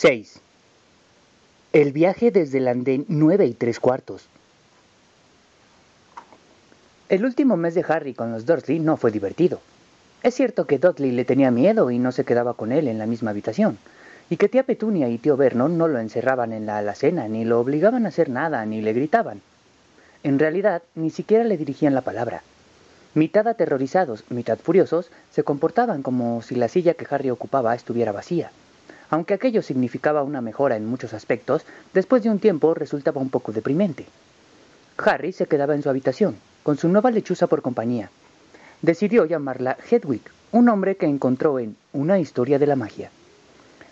6. 0.00 0.38
El 1.72 1.90
viaje 1.92 2.30
desde 2.30 2.58
el 2.58 2.68
andén 2.68 3.04
9 3.08 3.46
y 3.46 3.52
tres 3.52 3.80
cuartos. 3.80 4.28
El 7.08 7.24
último 7.24 7.56
mes 7.56 7.74
de 7.74 7.84
Harry 7.88 8.14
con 8.14 8.30
los 8.30 8.46
Dursley 8.46 8.78
no 8.78 8.96
fue 8.96 9.10
divertido. 9.10 9.60
Es 10.22 10.36
cierto 10.36 10.68
que 10.68 10.78
Dudley 10.78 11.10
le 11.10 11.24
tenía 11.24 11.50
miedo 11.50 11.90
y 11.90 11.98
no 11.98 12.12
se 12.12 12.24
quedaba 12.24 12.54
con 12.54 12.70
él 12.70 12.86
en 12.86 12.98
la 12.98 13.06
misma 13.06 13.32
habitación, 13.32 13.76
y 14.30 14.36
que 14.36 14.48
tía 14.48 14.62
Petunia 14.62 15.08
y 15.08 15.18
tío 15.18 15.36
Vernon 15.36 15.76
no 15.76 15.88
lo 15.88 15.98
encerraban 15.98 16.52
en 16.52 16.66
la 16.66 16.78
alacena, 16.78 17.26
ni 17.26 17.44
lo 17.44 17.58
obligaban 17.58 18.06
a 18.06 18.10
hacer 18.10 18.28
nada, 18.28 18.64
ni 18.66 18.80
le 18.80 18.92
gritaban. 18.92 19.42
En 20.22 20.38
realidad, 20.38 20.82
ni 20.94 21.10
siquiera 21.10 21.42
le 21.42 21.56
dirigían 21.56 21.96
la 21.96 22.02
palabra. 22.02 22.44
Mitad 23.14 23.48
aterrorizados, 23.48 24.22
mitad 24.30 24.60
furiosos, 24.60 25.10
se 25.32 25.42
comportaban 25.42 26.04
como 26.04 26.40
si 26.42 26.54
la 26.54 26.68
silla 26.68 26.94
que 26.94 27.12
Harry 27.12 27.30
ocupaba 27.30 27.74
estuviera 27.74 28.12
vacía. 28.12 28.52
Aunque 29.10 29.34
aquello 29.34 29.62
significaba 29.62 30.22
una 30.22 30.40
mejora 30.40 30.76
en 30.76 30.86
muchos 30.86 31.14
aspectos, 31.14 31.64
después 31.94 32.22
de 32.22 32.30
un 32.30 32.38
tiempo 32.38 32.74
resultaba 32.74 33.20
un 33.20 33.30
poco 33.30 33.52
deprimente. 33.52 34.06
Harry 34.98 35.32
se 35.32 35.46
quedaba 35.46 35.74
en 35.74 35.82
su 35.82 35.88
habitación, 35.88 36.36
con 36.62 36.76
su 36.76 36.88
nueva 36.88 37.10
lechuza 37.10 37.46
por 37.46 37.62
compañía. 37.62 38.10
Decidió 38.82 39.24
llamarla 39.24 39.76
Hedwig, 39.90 40.22
un 40.52 40.66
nombre 40.66 40.96
que 40.96 41.06
encontró 41.06 41.58
en 41.58 41.76
Una 41.92 42.18
historia 42.18 42.58
de 42.58 42.66
la 42.66 42.76
magia. 42.76 43.10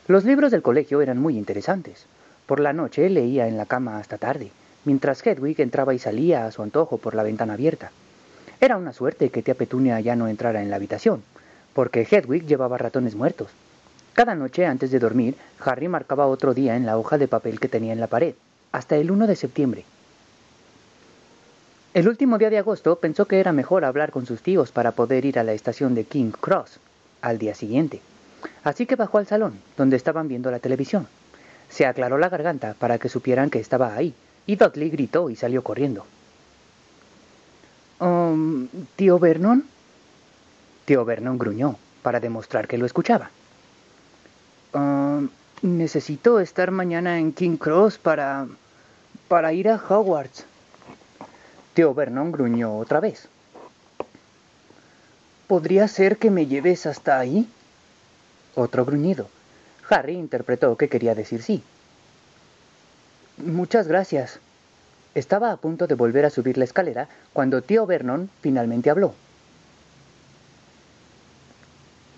Los 0.08 0.24
libros 0.24 0.52
del 0.52 0.62
colegio 0.62 1.00
eran 1.00 1.18
muy 1.18 1.36
interesantes. 1.36 2.06
Por 2.46 2.60
la 2.60 2.72
noche 2.72 3.08
leía 3.10 3.48
en 3.48 3.56
la 3.56 3.66
cama 3.66 3.98
hasta 3.98 4.18
tarde, 4.18 4.50
mientras 4.84 5.26
Hedwig 5.26 5.60
entraba 5.60 5.94
y 5.94 5.98
salía 5.98 6.46
a 6.46 6.52
su 6.52 6.62
antojo 6.62 6.98
por 6.98 7.14
la 7.14 7.24
ventana 7.24 7.54
abierta. 7.54 7.90
Era 8.60 8.76
una 8.76 8.92
suerte 8.92 9.30
que 9.30 9.42
tía 9.42 9.54
Petunia 9.54 9.98
ya 10.00 10.14
no 10.14 10.28
entrara 10.28 10.62
en 10.62 10.70
la 10.70 10.76
habitación, 10.76 11.22
porque 11.74 12.06
Hedwig 12.08 12.46
llevaba 12.46 12.78
ratones 12.78 13.14
muertos. 13.14 13.48
Cada 14.16 14.34
noche 14.34 14.64
antes 14.64 14.90
de 14.90 14.98
dormir, 14.98 15.36
Harry 15.62 15.88
marcaba 15.88 16.26
otro 16.26 16.54
día 16.54 16.74
en 16.74 16.86
la 16.86 16.96
hoja 16.96 17.18
de 17.18 17.28
papel 17.28 17.60
que 17.60 17.68
tenía 17.68 17.92
en 17.92 18.00
la 18.00 18.06
pared, 18.06 18.34
hasta 18.72 18.96
el 18.96 19.10
1 19.10 19.26
de 19.26 19.36
septiembre. 19.36 19.84
El 21.92 22.08
último 22.08 22.38
día 22.38 22.48
de 22.48 22.56
agosto 22.56 22.96
pensó 22.96 23.26
que 23.26 23.40
era 23.40 23.52
mejor 23.52 23.84
hablar 23.84 24.12
con 24.12 24.24
sus 24.24 24.40
tíos 24.40 24.72
para 24.72 24.92
poder 24.92 25.26
ir 25.26 25.38
a 25.38 25.44
la 25.44 25.52
estación 25.52 25.94
de 25.94 26.04
King 26.04 26.30
Cross 26.30 26.78
al 27.20 27.36
día 27.36 27.54
siguiente. 27.54 28.00
Así 28.64 28.86
que 28.86 28.96
bajó 28.96 29.18
al 29.18 29.26
salón, 29.26 29.60
donde 29.76 29.96
estaban 29.96 30.28
viendo 30.28 30.50
la 30.50 30.60
televisión. 30.60 31.06
Se 31.68 31.84
aclaró 31.84 32.16
la 32.16 32.30
garganta 32.30 32.72
para 32.72 32.96
que 32.96 33.10
supieran 33.10 33.50
que 33.50 33.60
estaba 33.60 33.94
ahí, 33.94 34.14
y 34.46 34.56
Dudley 34.56 34.88
gritó 34.88 35.28
y 35.28 35.36
salió 35.36 35.62
corriendo. 35.62 36.06
Um, 38.00 38.66
¿Tío 38.96 39.18
Vernon? 39.18 39.66
Tío 40.86 41.04
Vernon 41.04 41.36
gruñó, 41.36 41.76
para 42.00 42.18
demostrar 42.18 42.66
que 42.66 42.78
lo 42.78 42.86
escuchaba. 42.86 43.28
Necesito 45.62 46.38
estar 46.38 46.70
mañana 46.70 47.18
en 47.18 47.32
King 47.32 47.56
Cross 47.56 47.96
para... 47.98 48.46
para 49.26 49.54
ir 49.54 49.68
a 49.70 49.76
Hogwarts. 49.76 50.44
Tío 51.72 51.94
Vernon 51.94 52.30
gruñó 52.30 52.76
otra 52.76 53.00
vez. 53.00 53.28
¿Podría 55.46 55.88
ser 55.88 56.18
que 56.18 56.30
me 56.30 56.46
lleves 56.46 56.84
hasta 56.86 57.18
ahí? 57.18 57.48
Otro 58.54 58.84
gruñido. 58.84 59.28
Harry 59.88 60.14
interpretó 60.14 60.76
que 60.76 60.88
quería 60.88 61.14
decir 61.14 61.42
sí. 61.42 61.62
Muchas 63.38 63.88
gracias. 63.88 64.40
Estaba 65.14 65.52
a 65.52 65.56
punto 65.56 65.86
de 65.86 65.94
volver 65.94 66.26
a 66.26 66.30
subir 66.30 66.58
la 66.58 66.64
escalera 66.64 67.08
cuando 67.32 67.62
tío 67.62 67.86
Vernon 67.86 68.28
finalmente 68.42 68.90
habló. 68.90 69.14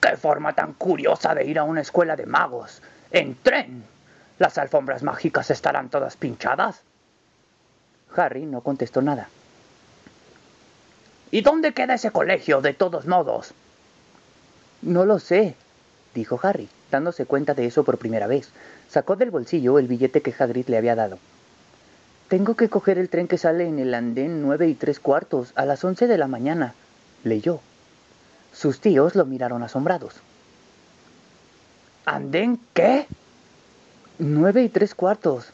¡Qué 0.00 0.16
forma 0.16 0.54
tan 0.54 0.72
curiosa 0.72 1.34
de 1.34 1.44
ir 1.44 1.58
a 1.58 1.64
una 1.64 1.82
escuela 1.82 2.16
de 2.16 2.26
magos! 2.26 2.82
¡En 3.10 3.34
tren! 3.36 3.84
¿Las 4.38 4.58
alfombras 4.58 5.02
mágicas 5.02 5.50
estarán 5.50 5.88
todas 5.88 6.16
pinchadas? 6.16 6.82
Harry 8.16 8.44
no 8.46 8.60
contestó 8.60 9.02
nada. 9.02 9.28
¿Y 11.30 11.42
dónde 11.42 11.72
queda 11.74 11.94
ese 11.94 12.10
colegio, 12.10 12.60
de 12.60 12.72
todos 12.72 13.06
modos? 13.06 13.52
No 14.80 15.04
lo 15.04 15.18
sé, 15.18 15.56
dijo 16.14 16.38
Harry, 16.42 16.68
dándose 16.90 17.26
cuenta 17.26 17.54
de 17.54 17.66
eso 17.66 17.84
por 17.84 17.98
primera 17.98 18.26
vez. 18.26 18.50
Sacó 18.88 19.16
del 19.16 19.30
bolsillo 19.30 19.78
el 19.78 19.88
billete 19.88 20.22
que 20.22 20.34
Hagrid 20.38 20.68
le 20.68 20.78
había 20.78 20.94
dado. 20.94 21.18
Tengo 22.28 22.54
que 22.54 22.68
coger 22.68 22.98
el 22.98 23.08
tren 23.08 23.26
que 23.26 23.38
sale 23.38 23.66
en 23.66 23.78
el 23.78 23.92
andén 23.94 24.42
nueve 24.42 24.68
y 24.68 24.74
tres 24.74 25.00
cuartos 25.00 25.52
a 25.54 25.64
las 25.64 25.82
once 25.84 26.06
de 26.06 26.18
la 26.18 26.28
mañana, 26.28 26.74
leyó. 27.24 27.60
Sus 28.52 28.80
tíos 28.80 29.14
lo 29.14 29.24
miraron 29.26 29.62
asombrados. 29.62 30.14
¿Andén 32.08 32.58
qué? 32.72 33.06
Nueve 34.18 34.62
y 34.62 34.70
tres 34.70 34.94
cuartos. 34.94 35.52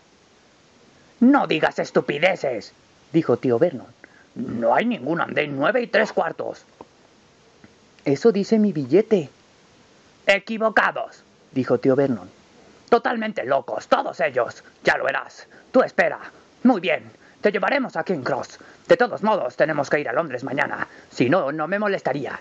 No 1.19 1.49
digas 1.49 1.81
estupideces, 1.81 2.73
dijo 3.13 3.37
tío 3.39 3.59
Vernon. 3.59 3.89
No 4.37 4.73
hay 4.73 4.85
ningún 4.85 5.21
andén 5.21 5.57
nueve 5.57 5.83
y 5.83 5.89
tres 5.89 6.13
cuartos. 6.13 6.65
Eso 8.05 8.31
dice 8.31 8.61
mi 8.61 8.73
billete. 8.73 9.31
Equivocados, 10.27 11.25
dijo 11.51 11.81
tío 11.81 11.97
Vernon. 11.97 12.31
Totalmente 12.89 13.43
locos, 13.45 13.89
todos 13.89 14.21
ellos. 14.21 14.63
Ya 14.85 14.97
lo 14.97 15.07
verás. 15.07 15.49
Tú 15.73 15.83
espera. 15.83 16.21
Muy 16.63 16.81
bien, 16.81 17.11
te 17.41 17.51
llevaremos 17.51 17.97
a 17.97 18.05
King 18.05 18.23
Cross. 18.23 18.61
De 18.87 18.97
todos 18.97 19.25
modos, 19.25 19.57
tenemos 19.57 19.91
que 19.91 19.99
ir 19.99 20.09
a 20.09 20.13
Londres 20.13 20.45
mañana. 20.45 20.87
Si 21.11 21.29
no, 21.29 21.51
no 21.51 21.67
me 21.67 21.81
molestaría. 21.81 22.39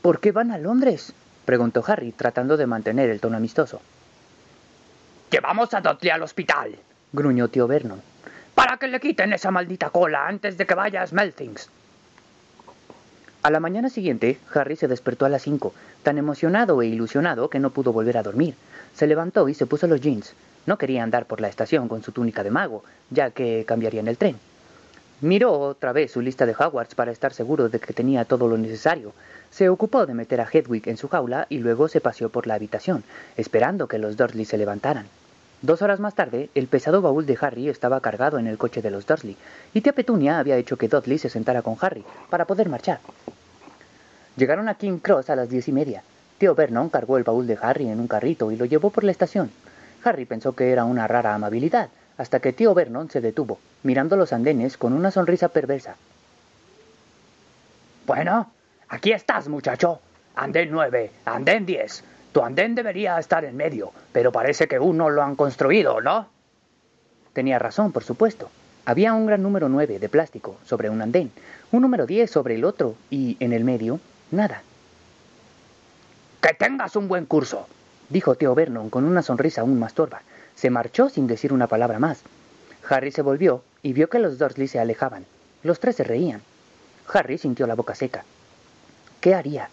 ¿Por 0.00 0.18
qué 0.18 0.32
van 0.32 0.50
a 0.50 0.56
Londres? 0.56 1.12
Preguntó 1.44 1.84
Harry, 1.86 2.12
tratando 2.12 2.56
de 2.56 2.66
mantener 2.66 3.10
el 3.10 3.20
tono 3.20 3.36
amistoso. 3.36 3.80
Llevamos 5.30 5.74
a 5.74 5.80
Dudley 5.80 6.10
al 6.10 6.22
hospital, 6.22 6.76
gruñó 7.12 7.48
tío 7.48 7.66
Vernon, 7.66 8.00
para 8.54 8.76
que 8.76 8.88
le 8.88 9.00
quiten 9.00 9.32
esa 9.32 9.50
maldita 9.50 9.90
cola 9.90 10.26
antes 10.26 10.56
de 10.56 10.66
que 10.66 10.74
vaya 10.74 11.02
a 11.02 11.06
Smelthings. 11.06 11.68
A 13.42 13.50
la 13.50 13.60
mañana 13.60 13.90
siguiente, 13.90 14.38
Harry 14.54 14.76
se 14.76 14.88
despertó 14.88 15.26
a 15.26 15.28
las 15.28 15.42
cinco, 15.42 15.74
tan 16.02 16.16
emocionado 16.16 16.80
e 16.80 16.86
ilusionado 16.86 17.50
que 17.50 17.58
no 17.58 17.70
pudo 17.70 17.92
volver 17.92 18.16
a 18.16 18.22
dormir. 18.22 18.54
Se 18.94 19.06
levantó 19.06 19.48
y 19.48 19.54
se 19.54 19.66
puso 19.66 19.86
los 19.86 20.00
jeans. 20.00 20.34
No 20.64 20.78
quería 20.78 21.02
andar 21.02 21.26
por 21.26 21.42
la 21.42 21.48
estación 21.48 21.88
con 21.88 22.02
su 22.02 22.12
túnica 22.12 22.42
de 22.42 22.50
mago, 22.50 22.84
ya 23.10 23.32
que 23.32 23.64
cambiaría 23.66 24.00
en 24.00 24.08
el 24.08 24.16
tren. 24.16 24.38
Miró 25.20 25.58
otra 25.58 25.92
vez 25.92 26.10
su 26.10 26.20
lista 26.20 26.44
de 26.44 26.54
Hogwarts 26.58 26.94
para 26.94 27.12
estar 27.12 27.32
seguro 27.32 27.68
de 27.68 27.78
que 27.78 27.94
tenía 27.94 28.24
todo 28.24 28.48
lo 28.48 28.58
necesario. 28.58 29.12
Se 29.50 29.68
ocupó 29.68 30.06
de 30.06 30.14
meter 30.14 30.40
a 30.40 30.48
Hedwig 30.50 30.88
en 30.88 30.96
su 30.96 31.08
jaula 31.08 31.46
y 31.48 31.58
luego 31.58 31.88
se 31.88 32.00
paseó 32.00 32.28
por 32.28 32.46
la 32.46 32.54
habitación, 32.54 33.04
esperando 33.36 33.86
que 33.86 33.98
los 33.98 34.16
Dursley 34.16 34.44
se 34.44 34.58
levantaran. 34.58 35.06
Dos 35.62 35.80
horas 35.80 36.00
más 36.00 36.14
tarde, 36.14 36.50
el 36.54 36.66
pesado 36.66 37.00
baúl 37.00 37.24
de 37.24 37.38
Harry 37.40 37.68
estaba 37.68 38.00
cargado 38.00 38.38
en 38.38 38.46
el 38.46 38.58
coche 38.58 38.82
de 38.82 38.90
los 38.90 39.06
Dursley, 39.06 39.36
y 39.72 39.80
tía 39.80 39.94
Petunia 39.94 40.38
había 40.38 40.56
hecho 40.56 40.76
que 40.76 40.88
Dudley 40.88 41.16
se 41.16 41.30
sentara 41.30 41.62
con 41.62 41.76
Harry 41.80 42.04
para 42.28 42.44
poder 42.44 42.68
marchar. 42.68 42.98
Llegaron 44.36 44.68
a 44.68 44.74
King 44.74 44.98
Cross 44.98 45.30
a 45.30 45.36
las 45.36 45.48
diez 45.48 45.68
y 45.68 45.72
media. 45.72 46.02
Tío 46.36 46.54
Vernon 46.54 46.90
cargó 46.90 47.16
el 47.16 47.24
baúl 47.24 47.46
de 47.46 47.56
Harry 47.62 47.88
en 47.88 48.00
un 48.00 48.08
carrito 48.08 48.50
y 48.50 48.56
lo 48.56 48.64
llevó 48.64 48.90
por 48.90 49.04
la 49.04 49.12
estación. 49.12 49.50
Harry 50.02 50.26
pensó 50.26 50.54
que 50.54 50.70
era 50.70 50.84
una 50.84 51.06
rara 51.06 51.34
amabilidad, 51.34 51.88
hasta 52.16 52.40
que 52.40 52.52
tío 52.52 52.74
Vernon 52.74 53.10
se 53.10 53.20
detuvo, 53.20 53.58
mirando 53.82 54.16
los 54.16 54.32
andenes 54.32 54.76
con 54.76 54.92
una 54.92 55.10
sonrisa 55.10 55.48
perversa. 55.48 55.96
Bueno, 58.06 58.50
aquí 58.88 59.12
estás, 59.12 59.48
muchacho. 59.48 60.00
Andén 60.36 60.70
nueve, 60.70 61.10
andén 61.24 61.64
diez. 61.64 62.04
Tu 62.32 62.42
andén 62.42 62.74
debería 62.74 63.18
estar 63.18 63.44
en 63.44 63.56
medio, 63.56 63.92
pero 64.12 64.32
parece 64.32 64.66
que 64.66 64.78
uno 64.78 65.08
lo 65.10 65.22
han 65.22 65.36
construido, 65.36 66.00
¿no? 66.00 66.28
Tenía 67.32 67.58
razón, 67.58 67.92
por 67.92 68.04
supuesto. 68.04 68.50
Había 68.84 69.14
un 69.14 69.26
gran 69.26 69.42
número 69.42 69.68
nueve 69.68 69.98
de 69.98 70.08
plástico 70.08 70.56
sobre 70.64 70.90
un 70.90 71.00
andén, 71.00 71.30
un 71.72 71.82
número 71.82 72.06
diez 72.06 72.30
sobre 72.30 72.56
el 72.56 72.64
otro 72.64 72.96
y, 73.10 73.36
en 73.40 73.52
el 73.52 73.64
medio, 73.64 74.00
nada. 74.30 74.62
Que 76.42 76.52
tengas 76.52 76.94
un 76.96 77.08
buen 77.08 77.24
curso, 77.24 77.66
dijo 78.10 78.34
tío 78.34 78.54
Vernon 78.54 78.90
con 78.90 79.04
una 79.04 79.22
sonrisa 79.22 79.62
aún 79.62 79.78
más 79.78 79.94
torva. 79.94 80.22
Se 80.64 80.70
marchó 80.70 81.10
sin 81.10 81.26
decir 81.26 81.52
una 81.52 81.66
palabra 81.66 81.98
más. 81.98 82.22
Harry 82.88 83.12
se 83.12 83.20
volvió 83.20 83.62
y 83.82 83.92
vio 83.92 84.08
que 84.08 84.18
los 84.18 84.38
Dursley 84.38 84.66
se 84.66 84.80
alejaban. 84.80 85.26
Los 85.62 85.78
tres 85.78 85.96
se 85.96 86.04
reían. 86.04 86.40
Harry 87.12 87.36
sintió 87.36 87.66
la 87.66 87.74
boca 87.74 87.94
seca. 87.94 88.24
¿Qué 89.20 89.34
haría? 89.34 89.68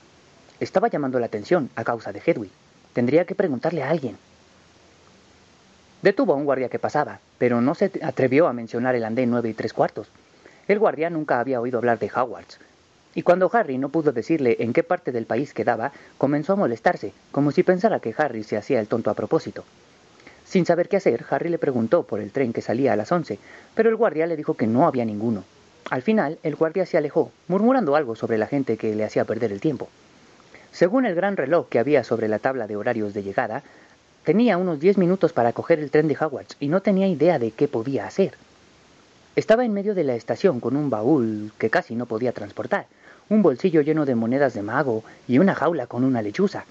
Estaba 0.59 0.89
llamando 0.89 1.17
la 1.17 1.27
atención 1.27 1.69
a 1.77 1.85
causa 1.85 2.11
de 2.11 2.19
Hedwig. 2.19 2.51
Tendría 2.91 3.23
que 3.23 3.35
preguntarle 3.35 3.83
a 3.83 3.89
alguien. 3.89 4.17
Detuvo 6.01 6.33
a 6.33 6.35
un 6.35 6.43
guardia 6.43 6.67
que 6.67 6.77
pasaba, 6.77 7.21
pero 7.37 7.61
no 7.61 7.73
se 7.73 7.89
atrevió 8.03 8.47
a 8.47 8.53
mencionar 8.53 8.93
el 8.93 9.05
andén 9.05 9.31
nueve 9.31 9.47
y 9.47 9.53
tres 9.53 9.71
cuartos. 9.71 10.09
El 10.67 10.79
guardia 10.79 11.09
nunca 11.09 11.39
había 11.39 11.61
oído 11.61 11.77
hablar 11.77 11.99
de 11.99 12.11
Hogwarts, 12.13 12.59
y 13.15 13.21
cuando 13.21 13.49
Harry 13.53 13.77
no 13.77 13.87
pudo 13.87 14.11
decirle 14.11 14.57
en 14.59 14.73
qué 14.73 14.83
parte 14.83 15.13
del 15.13 15.25
país 15.25 15.53
quedaba, 15.53 15.93
comenzó 16.17 16.51
a 16.51 16.57
molestarse, 16.57 17.13
como 17.31 17.53
si 17.53 17.63
pensara 17.63 18.01
que 18.01 18.13
Harry 18.17 18.43
se 18.43 18.57
hacía 18.57 18.81
el 18.81 18.89
tonto 18.89 19.09
a 19.09 19.13
propósito. 19.13 19.63
Sin 20.51 20.65
saber 20.65 20.89
qué 20.89 20.97
hacer, 20.97 21.25
Harry 21.29 21.49
le 21.49 21.57
preguntó 21.57 22.03
por 22.03 22.19
el 22.19 22.31
tren 22.31 22.51
que 22.53 22.61
salía 22.61 22.93
a 22.93 22.95
las 22.95 23.11
once, 23.11 23.39
pero 23.73 23.89
el 23.89 23.95
guardia 23.95 24.27
le 24.27 24.35
dijo 24.35 24.53
que 24.53 24.67
no 24.67 24.85
había 24.85 25.05
ninguno. 25.05 25.45
Al 25.89 26.03
final, 26.03 26.37
el 26.43 26.55
guardia 26.55 26.85
se 26.85 26.97
alejó, 26.97 27.31
murmurando 27.47 27.95
algo 27.95 28.15
sobre 28.15 28.37
la 28.37 28.47
gente 28.47 28.77
que 28.77 28.93
le 28.93 29.03
hacía 29.03 29.25
perder 29.25 29.51
el 29.51 29.61
tiempo. 29.61 29.89
Según 30.71 31.05
el 31.05 31.15
gran 31.15 31.37
reloj 31.37 31.67
que 31.69 31.79
había 31.79 32.03
sobre 32.03 32.27
la 32.27 32.37
tabla 32.39 32.67
de 32.67 32.75
horarios 32.75 33.13
de 33.13 33.23
llegada, 33.23 33.63
Tenía 34.23 34.59
unos 34.59 34.79
diez 34.79 34.99
minutos 34.99 35.33
para 35.33 35.51
coger 35.51 35.79
el 35.79 35.89
tren 35.89 36.07
de 36.07 36.15
Hogwarts 36.15 36.55
y 36.59 36.67
no 36.67 36.81
tenía 36.81 37.07
idea 37.07 37.39
de 37.39 37.49
qué 37.49 37.67
podía 37.67 38.05
hacer. 38.05 38.35
Estaba 39.35 39.65
en 39.65 39.73
medio 39.73 39.95
de 39.95 40.03
la 40.03 40.13
estación 40.13 40.59
con 40.59 40.75
un 40.75 40.91
baúl 40.91 41.51
que 41.57 41.71
casi 41.71 41.95
no 41.95 42.05
podía 42.05 42.31
transportar, 42.31 42.85
un 43.29 43.41
bolsillo 43.41 43.81
lleno 43.81 44.05
de 44.05 44.13
monedas 44.13 44.53
de 44.53 44.61
mago 44.61 45.03
y 45.27 45.39
una 45.39 45.55
jaula 45.55 45.87
con 45.87 46.03
una 46.03 46.21
lechuza. 46.21 46.65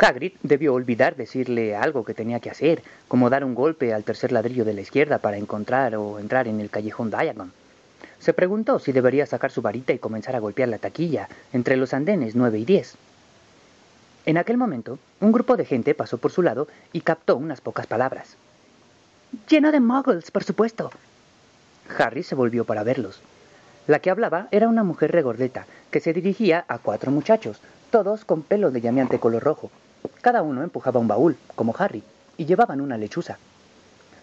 Hagrid 0.00 0.32
debió 0.42 0.72
olvidar 0.72 1.16
decirle 1.16 1.76
algo 1.76 2.04
que 2.04 2.14
tenía 2.14 2.40
que 2.40 2.50
hacer, 2.50 2.82
como 3.08 3.28
dar 3.28 3.44
un 3.44 3.54
golpe 3.54 3.92
al 3.92 4.04
tercer 4.04 4.32
ladrillo 4.32 4.64
de 4.64 4.72
la 4.72 4.80
izquierda 4.80 5.18
para 5.18 5.36
encontrar 5.36 5.94
o 5.96 6.18
entrar 6.18 6.48
en 6.48 6.60
el 6.60 6.70
callejón 6.70 7.10
Diagon. 7.10 7.52
Se 8.18 8.32
preguntó 8.32 8.78
si 8.78 8.92
debería 8.92 9.26
sacar 9.26 9.50
su 9.50 9.60
varita 9.60 9.92
y 9.92 9.98
comenzar 9.98 10.34
a 10.34 10.38
golpear 10.38 10.68
la 10.68 10.78
taquilla 10.78 11.28
entre 11.52 11.76
los 11.76 11.92
andenes 11.92 12.34
9 12.34 12.58
y 12.58 12.64
10. 12.64 12.96
En 14.24 14.38
aquel 14.38 14.56
momento, 14.56 14.98
un 15.20 15.32
grupo 15.32 15.56
de 15.56 15.64
gente 15.64 15.94
pasó 15.94 16.16
por 16.18 16.30
su 16.30 16.42
lado 16.42 16.68
y 16.92 17.00
captó 17.00 17.36
unas 17.36 17.60
pocas 17.60 17.86
palabras. 17.86 18.36
Lleno 19.48 19.72
de 19.72 19.80
muggles, 19.80 20.30
por 20.30 20.44
supuesto. 20.44 20.90
Harry 21.98 22.22
se 22.22 22.34
volvió 22.34 22.64
para 22.64 22.84
verlos. 22.84 23.20
La 23.88 23.98
que 23.98 24.10
hablaba 24.10 24.46
era 24.52 24.68
una 24.68 24.84
mujer 24.84 25.10
regordeta, 25.10 25.66
que 25.90 26.00
se 26.00 26.12
dirigía 26.12 26.64
a 26.68 26.78
cuatro 26.78 27.10
muchachos, 27.10 27.60
todos 27.90 28.24
con 28.24 28.42
pelo 28.42 28.70
de 28.70 28.80
llameante 28.80 29.18
color 29.18 29.42
rojo. 29.42 29.70
Cada 30.20 30.42
uno 30.42 30.62
empujaba 30.62 31.00
un 31.00 31.08
baúl, 31.08 31.36
como 31.54 31.74
Harry, 31.78 32.02
y 32.36 32.46
llevaban 32.46 32.80
una 32.80 32.98
lechuza. 32.98 33.38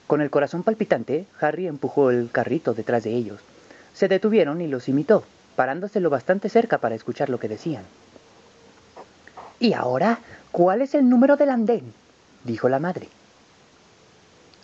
Con 0.07 0.21
el 0.21 0.29
corazón 0.29 0.63
palpitante, 0.63 1.27
Harry 1.39 1.67
empujó 1.67 2.09
el 2.09 2.29
carrito 2.31 2.73
detrás 2.73 3.03
de 3.03 3.11
ellos. 3.11 3.39
Se 3.93 4.07
detuvieron 4.07 4.61
y 4.61 4.67
los 4.67 4.89
imitó, 4.89 5.23
parándose 5.55 5.99
lo 5.99 6.09
bastante 6.09 6.49
cerca 6.49 6.77
para 6.77 6.95
escuchar 6.95 7.29
lo 7.29 7.39
que 7.39 7.49
decían. 7.49 7.83
¿Y 9.59 9.73
ahora 9.73 10.19
cuál 10.51 10.81
es 10.81 10.95
el 10.95 11.09
número 11.09 11.35
del 11.35 11.49
andén? 11.49 11.93
dijo 12.43 12.69
la 12.69 12.79
madre. 12.79 13.09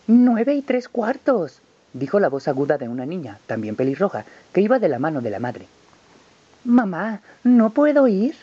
Nueve 0.08 0.56
y 0.56 0.62
tres 0.62 0.88
cuartos, 0.88 1.60
dijo 1.94 2.20
la 2.20 2.30
voz 2.30 2.48
aguda 2.48 2.78
de 2.78 2.88
una 2.88 3.06
niña, 3.06 3.40
también 3.46 3.76
pelirroja, 3.76 4.26
que 4.54 4.62
iba 4.62 4.80
de 4.80 4.88
la 4.88 5.00
mano 5.00 5.22
de 5.22 5.30
la 5.30 5.40
madre. 5.40 5.68
Mamá, 6.64 7.22
¿no 7.44 7.72
puedo 7.72 8.08
ir? 8.08 8.36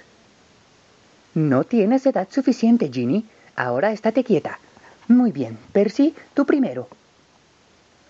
No 1.35 1.65
tienes 1.65 2.05
edad 2.05 2.29
suficiente, 2.31 2.91
Ginny. 2.93 3.25
Ahora 3.57 3.93
estate 3.93 4.23
quieta. 4.23 4.59
Muy 5.09 5.33
bien, 5.33 5.59
Percy, 5.73 6.15
tú 6.35 6.45
primero. 6.45 6.89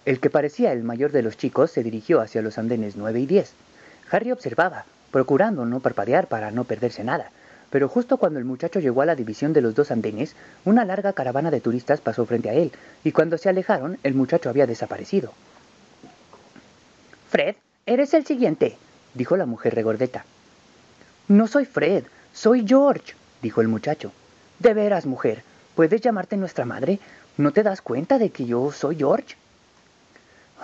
El 0.05 0.19
que 0.19 0.31
parecía 0.31 0.73
el 0.73 0.83
mayor 0.83 1.13
de 1.13 1.23
los 1.23 1.37
chicos 1.37 1.71
se 1.71 1.85
dirigió 1.85 2.21
hacia 2.21 2.43
los 2.43 2.59
andenes 2.59 2.97
nueve 2.97 3.21
y 3.21 3.27
diez. 3.27 3.53
Harry 4.11 4.33
observaba, 4.33 4.85
procurando 5.13 5.65
no 5.65 5.79
parpadear 5.79 6.27
para 6.27 6.51
no 6.51 6.65
perderse 6.65 7.05
nada, 7.05 7.31
pero 7.71 7.89
justo 7.89 8.17
cuando 8.17 8.41
el 8.41 8.45
muchacho 8.45 8.81
llegó 8.81 9.03
a 9.03 9.07
la 9.07 9.15
división 9.15 9.53
de 9.53 9.61
los 9.61 9.77
dos 9.77 9.93
andenes, 9.93 10.35
una 10.65 10.85
larga 10.85 11.13
caravana 11.13 11.53
de 11.53 11.61
turistas 11.61 12.01
pasó 12.01 12.27
frente 12.27 12.51
a 12.51 12.55
él, 12.55 12.73
y 13.05 13.13
cuando 13.13 13.39
se 13.39 13.49
alejaron, 13.49 13.99
el 14.03 14.15
muchacho 14.15 14.51
había 14.51 14.67
desaparecido. 14.67 15.33
Fred, 17.31 17.55
eres 17.87 18.13
el 18.15 18.27
siguiente, 18.27 18.77
dijo 19.15 19.37
la 19.37 19.47
mujer 19.47 19.75
regordeta. 19.75 20.25
No 21.29 21.47
soy 21.47 21.65
Fred, 21.65 22.05
soy 22.33 22.67
George, 22.67 23.15
dijo 23.43 23.61
el 23.61 23.69
muchacho. 23.69 24.13
De 24.59 24.75
veras, 24.75 25.07
mujer, 25.07 25.43
¿puedes 25.75 26.01
llamarte 26.01 26.37
nuestra 26.37 26.65
madre? 26.65 26.99
¿No 27.37 27.53
te 27.53 27.63
das 27.63 27.83
cuenta 27.83 28.19
de 28.19 28.31
que 28.31 28.47
yo 28.47 28.73
soy 28.73 28.97
George? 28.97 29.37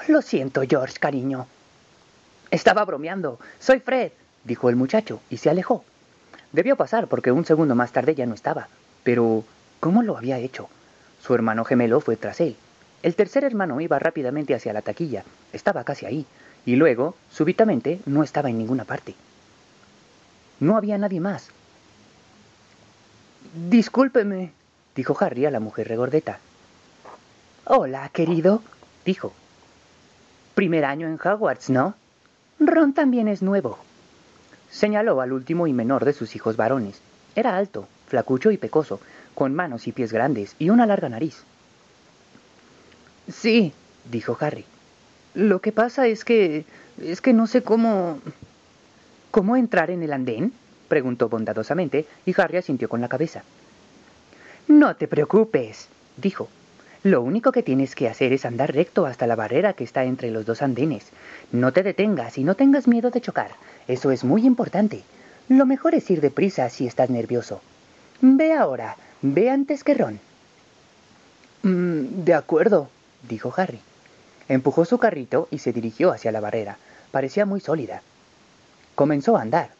Lo 0.08 0.22
siento, 0.22 0.62
George, 0.68 0.98
cariño. 0.98 1.46
Estaba 2.50 2.84
bromeando. 2.84 3.38
Soy 3.58 3.80
Fred, 3.80 4.12
dijo 4.44 4.70
el 4.70 4.76
muchacho, 4.76 5.20
y 5.28 5.36
se 5.36 5.50
alejó. 5.50 5.84
Debió 6.52 6.76
pasar 6.76 7.08
porque 7.08 7.32
un 7.32 7.44
segundo 7.44 7.74
más 7.74 7.92
tarde 7.92 8.14
ya 8.14 8.24
no 8.24 8.34
estaba. 8.34 8.68
Pero, 9.04 9.44
¿cómo 9.80 10.02
lo 10.02 10.16
había 10.16 10.38
hecho? 10.38 10.68
Su 11.22 11.34
hermano 11.34 11.64
gemelo 11.64 12.00
fue 12.00 12.16
tras 12.16 12.40
él. 12.40 12.56
El 13.02 13.14
tercer 13.14 13.44
hermano 13.44 13.80
iba 13.80 13.98
rápidamente 13.98 14.54
hacia 14.54 14.72
la 14.72 14.82
taquilla. 14.82 15.24
Estaba 15.52 15.84
casi 15.84 16.06
ahí. 16.06 16.26
Y 16.64 16.76
luego, 16.76 17.14
súbitamente, 17.30 18.00
no 18.06 18.22
estaba 18.22 18.48
en 18.48 18.58
ninguna 18.58 18.84
parte. 18.84 19.14
No 20.60 20.76
había 20.76 20.98
nadie 20.98 21.20
más. 21.20 21.50
Discúlpeme, 23.54 24.52
dijo 24.94 25.16
Harry 25.20 25.46
a 25.46 25.50
la 25.50 25.60
mujer 25.60 25.88
regordeta. 25.88 26.38
Hola, 27.64 28.08
querido, 28.10 28.62
dijo. 29.04 29.32
Primer 30.54 30.84
año 30.84 31.06
en 31.06 31.18
Hogwarts, 31.22 31.70
¿no? 31.70 31.94
Ron 32.60 32.92
también 32.92 33.28
es 33.28 33.42
nuevo. 33.42 33.78
Señaló 34.70 35.20
al 35.20 35.32
último 35.32 35.66
y 35.66 35.72
menor 35.72 36.04
de 36.04 36.12
sus 36.12 36.36
hijos 36.36 36.56
varones. 36.56 37.00
Era 37.34 37.56
alto, 37.56 37.88
flacucho 38.06 38.50
y 38.50 38.58
pecoso, 38.58 39.00
con 39.34 39.54
manos 39.54 39.86
y 39.86 39.92
pies 39.92 40.12
grandes 40.12 40.54
y 40.58 40.70
una 40.70 40.84
larga 40.84 41.08
nariz. 41.08 41.42
Sí, 43.32 43.72
dijo 44.10 44.36
Harry. 44.40 44.64
Lo 45.34 45.60
que 45.60 45.72
pasa 45.72 46.06
es 46.06 46.24
que... 46.24 46.64
es 47.00 47.20
que 47.20 47.32
no 47.32 47.46
sé 47.46 47.62
cómo... 47.62 48.18
¿Cómo 49.30 49.56
entrar 49.56 49.90
en 49.90 50.02
el 50.02 50.12
andén? 50.12 50.52
Preguntó 50.88 51.28
bondadosamente, 51.28 52.06
y 52.26 52.34
Harry 52.40 52.58
asintió 52.58 52.88
con 52.88 53.00
la 53.00 53.08
cabeza. 53.08 53.42
No 54.66 54.96
te 54.96 55.08
preocupes, 55.08 55.88
dijo. 56.16 56.48
Lo 57.04 57.22
único 57.22 57.52
que 57.52 57.62
tienes 57.62 57.94
que 57.94 58.08
hacer 58.08 58.32
es 58.32 58.44
andar 58.44 58.74
recto 58.74 59.06
hasta 59.06 59.26
la 59.26 59.36
barrera 59.36 59.72
que 59.72 59.84
está 59.84 60.04
entre 60.04 60.30
los 60.30 60.44
dos 60.44 60.62
andenes. 60.62 61.06
No 61.52 61.72
te 61.72 61.84
detengas 61.84 62.38
y 62.38 62.44
no 62.44 62.56
tengas 62.56 62.88
miedo 62.88 63.10
de 63.10 63.20
chocar. 63.20 63.52
Eso 63.86 64.10
es 64.10 64.24
muy 64.24 64.44
importante. 64.44 65.04
Lo 65.48 65.64
mejor 65.64 65.94
es 65.94 66.10
ir 66.10 66.20
deprisa 66.20 66.68
si 66.70 66.86
estás 66.86 67.08
nervioso. 67.08 67.60
Ve 68.20 68.52
ahora, 68.52 68.96
ve 69.22 69.48
antes 69.48 69.84
que 69.84 69.94
Ron. 69.94 70.18
Mm, 71.62 72.24
de 72.24 72.34
acuerdo, 72.34 72.90
dijo 73.28 73.54
Harry. 73.56 73.80
Empujó 74.48 74.84
su 74.84 74.98
carrito 74.98 75.46
y 75.50 75.58
se 75.58 75.72
dirigió 75.72 76.10
hacia 76.10 76.32
la 76.32 76.40
barrera. 76.40 76.78
Parecía 77.10 77.46
muy 77.46 77.60
sólida. 77.60 78.02
Comenzó 78.94 79.36
a 79.36 79.42
andar. 79.42 79.77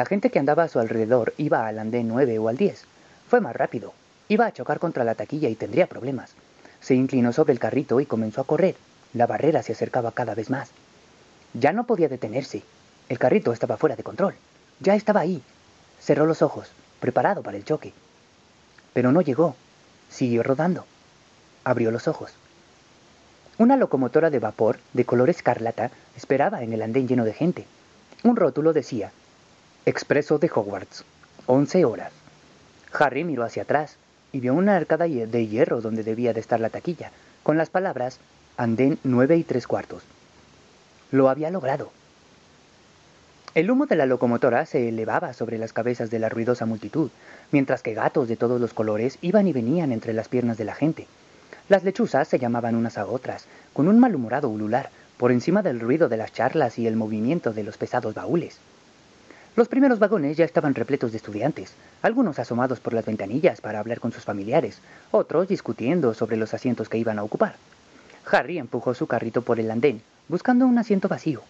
La 0.00 0.06
gente 0.06 0.30
que 0.30 0.38
andaba 0.38 0.62
a 0.62 0.68
su 0.68 0.78
alrededor 0.78 1.34
iba 1.36 1.66
al 1.66 1.78
andén 1.78 2.08
9 2.08 2.38
o 2.38 2.48
al 2.48 2.56
10. 2.56 2.84
Fue 3.28 3.42
más 3.42 3.54
rápido. 3.54 3.92
Iba 4.28 4.46
a 4.46 4.52
chocar 4.54 4.78
contra 4.78 5.04
la 5.04 5.14
taquilla 5.14 5.50
y 5.50 5.56
tendría 5.56 5.88
problemas. 5.88 6.30
Se 6.80 6.94
inclinó 6.94 7.34
sobre 7.34 7.52
el 7.52 7.58
carrito 7.58 8.00
y 8.00 8.06
comenzó 8.06 8.40
a 8.40 8.46
correr. 8.46 8.76
La 9.12 9.26
barrera 9.26 9.62
se 9.62 9.72
acercaba 9.72 10.12
cada 10.12 10.34
vez 10.34 10.48
más. 10.48 10.70
Ya 11.52 11.74
no 11.74 11.84
podía 11.84 12.08
detenerse. 12.08 12.62
El 13.10 13.18
carrito 13.18 13.52
estaba 13.52 13.76
fuera 13.76 13.94
de 13.94 14.02
control. 14.02 14.36
Ya 14.80 14.94
estaba 14.94 15.20
ahí. 15.20 15.42
Cerró 16.00 16.24
los 16.24 16.40
ojos, 16.40 16.70
preparado 16.98 17.42
para 17.42 17.58
el 17.58 17.66
choque. 17.66 17.92
Pero 18.94 19.12
no 19.12 19.20
llegó. 19.20 19.54
Siguió 20.08 20.42
rodando. 20.42 20.86
Abrió 21.62 21.90
los 21.90 22.08
ojos. 22.08 22.32
Una 23.58 23.76
locomotora 23.76 24.30
de 24.30 24.38
vapor 24.38 24.78
de 24.94 25.04
color 25.04 25.28
escarlata 25.28 25.90
esperaba 26.16 26.62
en 26.62 26.72
el 26.72 26.80
andén 26.80 27.06
lleno 27.06 27.26
de 27.26 27.34
gente. 27.34 27.66
Un 28.22 28.36
rótulo 28.36 28.72
decía, 28.72 29.12
Expreso 29.86 30.38
de 30.38 30.50
Hogwarts, 30.54 31.04
11 31.46 31.86
horas. 31.86 32.12
Harry 32.92 33.24
miró 33.24 33.44
hacia 33.44 33.62
atrás 33.62 33.96
y 34.30 34.40
vio 34.40 34.52
una 34.52 34.76
arcada 34.76 35.06
de 35.06 35.46
hierro 35.46 35.80
donde 35.80 36.02
debía 36.02 36.34
de 36.34 36.40
estar 36.40 36.60
la 36.60 36.68
taquilla, 36.68 37.12
con 37.42 37.56
las 37.56 37.70
palabras 37.70 38.18
Andén 38.58 38.98
9 39.04 39.38
y 39.38 39.42
tres 39.42 39.66
cuartos. 39.66 40.02
Lo 41.10 41.30
había 41.30 41.50
logrado. 41.50 41.92
El 43.54 43.70
humo 43.70 43.86
de 43.86 43.96
la 43.96 44.04
locomotora 44.04 44.66
se 44.66 44.86
elevaba 44.86 45.32
sobre 45.32 45.56
las 45.56 45.72
cabezas 45.72 46.10
de 46.10 46.18
la 46.18 46.28
ruidosa 46.28 46.66
multitud, 46.66 47.10
mientras 47.50 47.82
que 47.82 47.94
gatos 47.94 48.28
de 48.28 48.36
todos 48.36 48.60
los 48.60 48.74
colores 48.74 49.16
iban 49.22 49.48
y 49.48 49.54
venían 49.54 49.92
entre 49.92 50.12
las 50.12 50.28
piernas 50.28 50.58
de 50.58 50.66
la 50.66 50.74
gente. 50.74 51.06
Las 51.70 51.84
lechuzas 51.84 52.28
se 52.28 52.38
llamaban 52.38 52.76
unas 52.76 52.98
a 52.98 53.06
otras, 53.06 53.46
con 53.72 53.88
un 53.88 53.98
malhumorado 53.98 54.50
ulular, 54.50 54.90
por 55.16 55.32
encima 55.32 55.62
del 55.62 55.80
ruido 55.80 56.10
de 56.10 56.18
las 56.18 56.34
charlas 56.34 56.78
y 56.78 56.86
el 56.86 56.96
movimiento 56.96 57.54
de 57.54 57.64
los 57.64 57.78
pesados 57.78 58.12
baúles. 58.12 58.58
Los 59.56 59.68
primeros 59.68 59.98
vagones 59.98 60.36
ya 60.36 60.44
estaban 60.44 60.74
repletos 60.74 61.10
de 61.10 61.16
estudiantes, 61.16 61.72
algunos 62.02 62.38
asomados 62.38 62.78
por 62.78 62.92
las 62.92 63.04
ventanillas 63.04 63.60
para 63.60 63.80
hablar 63.80 63.98
con 63.98 64.12
sus 64.12 64.24
familiares, 64.24 64.78
otros 65.10 65.48
discutiendo 65.48 66.14
sobre 66.14 66.36
los 66.36 66.54
asientos 66.54 66.88
que 66.88 66.98
iban 66.98 67.18
a 67.18 67.24
ocupar. 67.24 67.56
Harry 68.30 68.58
empujó 68.58 68.94
su 68.94 69.06
carrito 69.06 69.42
por 69.42 69.58
el 69.58 69.70
andén, 69.70 70.02
buscando 70.28 70.66
un 70.66 70.78
asiento 70.78 71.08
vacío. 71.08 71.42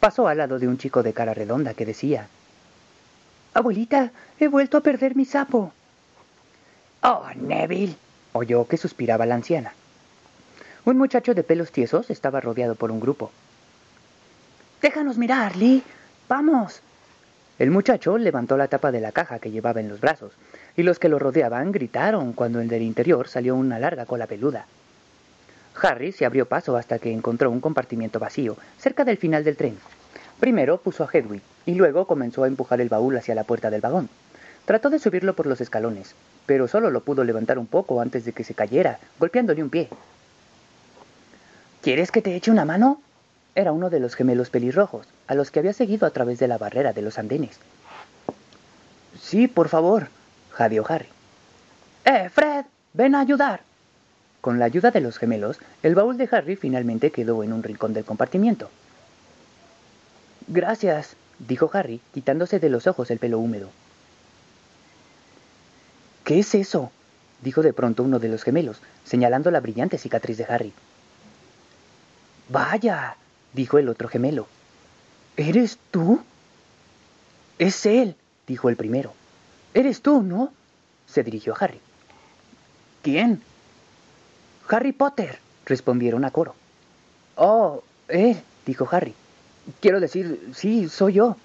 Pasó 0.00 0.26
al 0.26 0.38
lado 0.38 0.58
de 0.58 0.66
un 0.66 0.78
chico 0.78 1.02
de 1.02 1.12
cara 1.12 1.32
redonda 1.32 1.74
que 1.74 1.86
decía, 1.86 2.26
Abuelita, 3.54 4.10
he 4.38 4.48
vuelto 4.48 4.76
a 4.76 4.80
perder 4.80 5.14
mi 5.14 5.24
sapo. 5.24 5.72
Oh, 7.02 7.26
Neville, 7.36 7.96
oyó 8.32 8.66
que 8.66 8.76
suspiraba 8.76 9.26
la 9.26 9.36
anciana. 9.36 9.72
Un 10.84 10.98
muchacho 10.98 11.34
de 11.34 11.44
pelos 11.44 11.70
tiesos 11.70 12.10
estaba 12.10 12.40
rodeado 12.40 12.74
por 12.74 12.90
un 12.90 13.00
grupo. 13.00 13.30
Déjanos 14.82 15.16
mirar, 15.16 15.56
Lee. 15.56 15.82
Vamos. 16.28 16.80
El 17.60 17.70
muchacho 17.70 18.16
levantó 18.16 18.56
la 18.56 18.68
tapa 18.68 18.90
de 18.90 19.02
la 19.02 19.12
caja 19.12 19.38
que 19.38 19.50
llevaba 19.50 19.80
en 19.80 19.90
los 19.90 20.00
brazos, 20.00 20.32
y 20.78 20.82
los 20.82 20.98
que 20.98 21.10
lo 21.10 21.18
rodeaban 21.18 21.72
gritaron 21.72 22.32
cuando 22.32 22.58
del 22.58 22.80
interior 22.80 23.28
salió 23.28 23.54
una 23.54 23.78
larga 23.78 24.06
cola 24.06 24.26
peluda. 24.26 24.64
Harry 25.82 26.12
se 26.12 26.24
abrió 26.24 26.46
paso 26.46 26.78
hasta 26.78 26.98
que 26.98 27.12
encontró 27.12 27.50
un 27.50 27.60
compartimiento 27.60 28.18
vacío, 28.18 28.56
cerca 28.78 29.04
del 29.04 29.18
final 29.18 29.44
del 29.44 29.58
tren. 29.58 29.76
Primero 30.40 30.78
puso 30.78 31.04
a 31.04 31.10
Hedwig, 31.12 31.42
y 31.66 31.74
luego 31.74 32.06
comenzó 32.06 32.44
a 32.44 32.46
empujar 32.46 32.80
el 32.80 32.88
baúl 32.88 33.18
hacia 33.18 33.34
la 33.34 33.44
puerta 33.44 33.68
del 33.68 33.82
vagón. 33.82 34.08
Trató 34.64 34.88
de 34.88 34.98
subirlo 34.98 35.34
por 35.34 35.44
los 35.44 35.60
escalones, 35.60 36.14
pero 36.46 36.66
solo 36.66 36.90
lo 36.90 37.02
pudo 37.02 37.24
levantar 37.24 37.58
un 37.58 37.66
poco 37.66 38.00
antes 38.00 38.24
de 38.24 38.32
que 38.32 38.42
se 38.42 38.54
cayera, 38.54 38.98
golpeándole 39.18 39.62
un 39.62 39.68
pie. 39.68 39.90
¿Quieres 41.82 42.10
que 42.10 42.22
te 42.22 42.34
eche 42.34 42.50
una 42.50 42.64
mano? 42.64 43.02
Era 43.54 43.72
uno 43.72 43.90
de 43.90 44.00
los 44.00 44.14
gemelos 44.14 44.50
pelirrojos, 44.50 45.06
a 45.26 45.34
los 45.34 45.50
que 45.50 45.58
había 45.58 45.72
seguido 45.72 46.06
a 46.06 46.10
través 46.10 46.38
de 46.38 46.48
la 46.48 46.58
barrera 46.58 46.92
de 46.92 47.02
los 47.02 47.18
andenes. 47.18 47.58
Sí, 49.20 49.48
por 49.48 49.68
favor, 49.68 50.08
jadeó 50.52 50.84
Harry. 50.88 51.08
¡Eh, 52.04 52.28
Fred! 52.30 52.64
¡Ven 52.92 53.14
a 53.14 53.20
ayudar! 53.20 53.60
Con 54.40 54.58
la 54.58 54.64
ayuda 54.64 54.90
de 54.90 55.00
los 55.00 55.18
gemelos, 55.18 55.58
el 55.82 55.94
baúl 55.94 56.16
de 56.16 56.28
Harry 56.32 56.56
finalmente 56.56 57.10
quedó 57.10 57.44
en 57.44 57.52
un 57.52 57.62
rincón 57.62 57.92
del 57.92 58.04
compartimiento. 58.04 58.70
Gracias, 60.46 61.14
dijo 61.38 61.70
Harry, 61.72 62.00
quitándose 62.14 62.58
de 62.58 62.70
los 62.70 62.86
ojos 62.86 63.10
el 63.10 63.18
pelo 63.18 63.38
húmedo. 63.38 63.68
¿Qué 66.24 66.38
es 66.38 66.54
eso? 66.54 66.90
dijo 67.42 67.62
de 67.62 67.72
pronto 67.72 68.02
uno 68.02 68.18
de 68.18 68.28
los 68.28 68.42
gemelos, 68.42 68.80
señalando 69.04 69.50
la 69.50 69.60
brillante 69.60 69.98
cicatriz 69.98 70.38
de 70.38 70.44
Harry. 70.44 70.72
Vaya, 72.48 73.16
dijo 73.52 73.78
el 73.78 73.88
otro 73.88 74.08
gemelo. 74.08 74.46
¿Eres 75.36 75.78
tú? 75.90 76.20
Es 77.58 77.86
él, 77.86 78.16
dijo 78.46 78.68
el 78.68 78.76
primero. 78.76 79.12
Eres 79.74 80.02
tú, 80.02 80.22
¿no? 80.22 80.52
se 81.10 81.22
dirigió 81.22 81.54
a 81.54 81.56
Harry. 81.64 81.80
¿Quién? 83.02 83.42
Harry 84.68 84.92
Potter, 84.92 85.38
respondieron 85.66 86.24
a 86.24 86.30
coro. 86.30 86.54
Oh, 87.36 87.82
él, 88.08 88.40
dijo 88.64 88.88
Harry. 88.90 89.14
Quiero 89.80 90.00
decir, 90.00 90.50
sí, 90.54 90.88
soy 90.88 91.14
yo. 91.14 91.36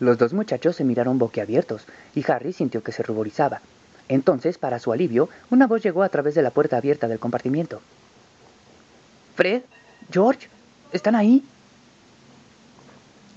Los 0.00 0.18
dos 0.18 0.32
muchachos 0.32 0.76
se 0.76 0.84
miraron 0.84 1.18
boquiabiertos 1.18 1.86
y 2.14 2.24
Harry 2.30 2.52
sintió 2.52 2.82
que 2.82 2.92
se 2.92 3.02
ruborizaba. 3.02 3.60
Entonces, 4.08 4.58
para 4.58 4.78
su 4.78 4.92
alivio, 4.92 5.28
una 5.50 5.66
voz 5.66 5.82
llegó 5.82 6.02
a 6.02 6.08
través 6.08 6.34
de 6.34 6.42
la 6.42 6.50
puerta 6.50 6.76
abierta 6.76 7.08
del 7.08 7.18
compartimiento. 7.18 7.80
Fred, 9.34 9.62
George, 10.10 10.48
¿están 10.92 11.14
ahí? 11.14 11.42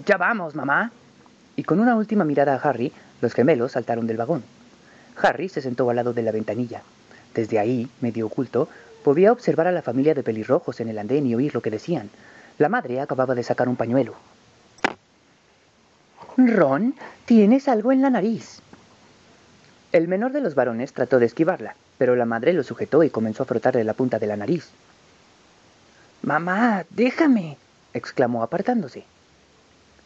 Ya 0.06 0.18
vamos, 0.18 0.56
mamá. 0.56 0.91
Y 1.56 1.63
con 1.63 1.79
una 1.79 1.96
última 1.96 2.24
mirada 2.24 2.56
a 2.56 2.70
Harry, 2.70 2.91
los 3.22 3.34
gemelos 3.34 3.74
saltaron 3.74 4.08
del 4.08 4.18
vagón. 4.18 4.44
Harry 5.22 5.50
se 5.50 5.62
sentó 5.62 5.89
al 5.89 5.98
lado 5.98 6.13
de 6.13 6.24
la 6.24 6.32
ventanilla. 6.32 6.82
Desde 7.34 7.60
ahí, 7.60 7.89
medio 8.01 8.27
oculto, 8.27 8.70
podía 9.03 9.32
observar 9.32 9.68
a 9.68 9.72
la 9.72 9.82
familia 9.82 10.13
de 10.13 10.24
pelirrojos 10.24 10.79
en 10.79 10.89
el 10.89 10.98
andén 10.98 11.27
y 11.27 11.36
oír 11.36 11.53
lo 11.53 11.62
que 11.62 11.72
decían. 11.72 12.10
La 12.58 12.70
madre 12.70 13.01
acababa 13.01 13.36
de 13.36 13.44
sacar 13.44 13.68
un 13.68 13.75
pañuelo. 13.75 14.15
Ron, 16.38 16.96
tienes 17.25 17.68
algo 17.68 17.91
en 17.91 18.01
la 18.01 18.10
nariz. 18.10 18.62
El 19.91 20.08
menor 20.08 20.32
de 20.32 20.41
los 20.41 20.56
varones 20.56 20.94
trató 20.94 21.20
de 21.20 21.25
esquivarla, 21.25 21.75
pero 21.98 22.15
la 22.15 22.25
madre 22.25 22.53
lo 22.53 22.63
sujetó 22.63 23.03
y 23.03 23.10
comenzó 23.10 23.44
a 23.44 23.46
frotarle 23.46 23.84
la 23.84 23.94
punta 23.94 24.20
de 24.20 24.27
la 24.27 24.38
nariz. 24.38 24.70
Mamá, 26.21 26.85
déjame, 26.89 27.57
exclamó 27.93 28.43
apartándose. 28.43 29.03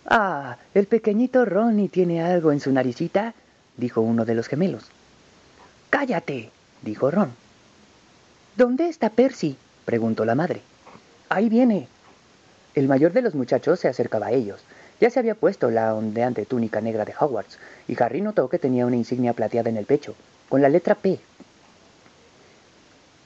Ah, 0.05 0.57
el 0.73 0.85
pequeñito 0.87 1.45
Ronnie 1.45 1.89
tiene 1.89 2.21
algo 2.23 2.51
en 2.51 2.59
su 2.59 2.71
naricita, 2.71 3.33
dijo 3.77 4.01
uno 4.01 4.25
de 4.25 4.35
los 4.35 4.47
gemelos. 4.47 4.85
Cállate, 5.89 6.51
dijo 6.81 7.09
Ron. 7.09 7.31
¿Dónde 8.55 8.89
está 8.89 9.09
Percy? 9.09 9.57
preguntó 9.85 10.25
la 10.25 10.35
madre. 10.35 10.61
Ahí 11.29 11.49
viene. 11.49 11.87
El 12.75 12.87
mayor 12.87 13.13
de 13.13 13.21
los 13.21 13.33
muchachos 13.33 13.79
se 13.79 13.87
acercaba 13.87 14.27
a 14.27 14.31
ellos. 14.31 14.61
Ya 14.99 15.09
se 15.09 15.19
había 15.19 15.35
puesto 15.35 15.71
la 15.71 15.95
ondeante 15.95 16.45
túnica 16.45 16.79
negra 16.79 17.05
de 17.05 17.13
Hogwarts, 17.19 17.57
y 17.87 18.01
Harry 18.01 18.21
notó 18.21 18.49
que 18.49 18.59
tenía 18.59 18.85
una 18.85 18.95
insignia 18.95 19.33
plateada 19.33 19.69
en 19.69 19.77
el 19.77 19.85
pecho, 19.85 20.15
con 20.49 20.61
la 20.61 20.69
letra 20.69 20.95
P. 20.95 21.19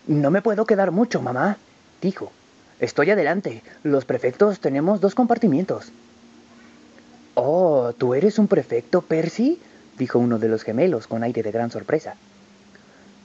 No 0.07 0.31
me 0.31 0.41
puedo 0.41 0.65
quedar 0.65 0.91
mucho, 0.91 1.21
mamá, 1.21 1.57
dijo. 2.01 2.31
Estoy 2.79 3.09
adelante. 3.09 3.63
Los 3.83 4.05
prefectos 4.05 4.59
tenemos 4.59 5.01
dos 5.01 5.15
compartimientos. 5.15 5.91
Oh, 7.33 7.93
¿tú 7.97 8.13
eres 8.13 8.37
un 8.39 8.47
prefecto, 8.47 9.01
Percy? 9.01 9.59
dijo 9.97 10.19
uno 10.19 10.37
de 10.37 10.47
los 10.47 10.63
gemelos 10.63 11.07
con 11.07 11.23
aire 11.23 11.41
de 11.41 11.51
gran 11.51 11.71
sorpresa. 11.71 12.15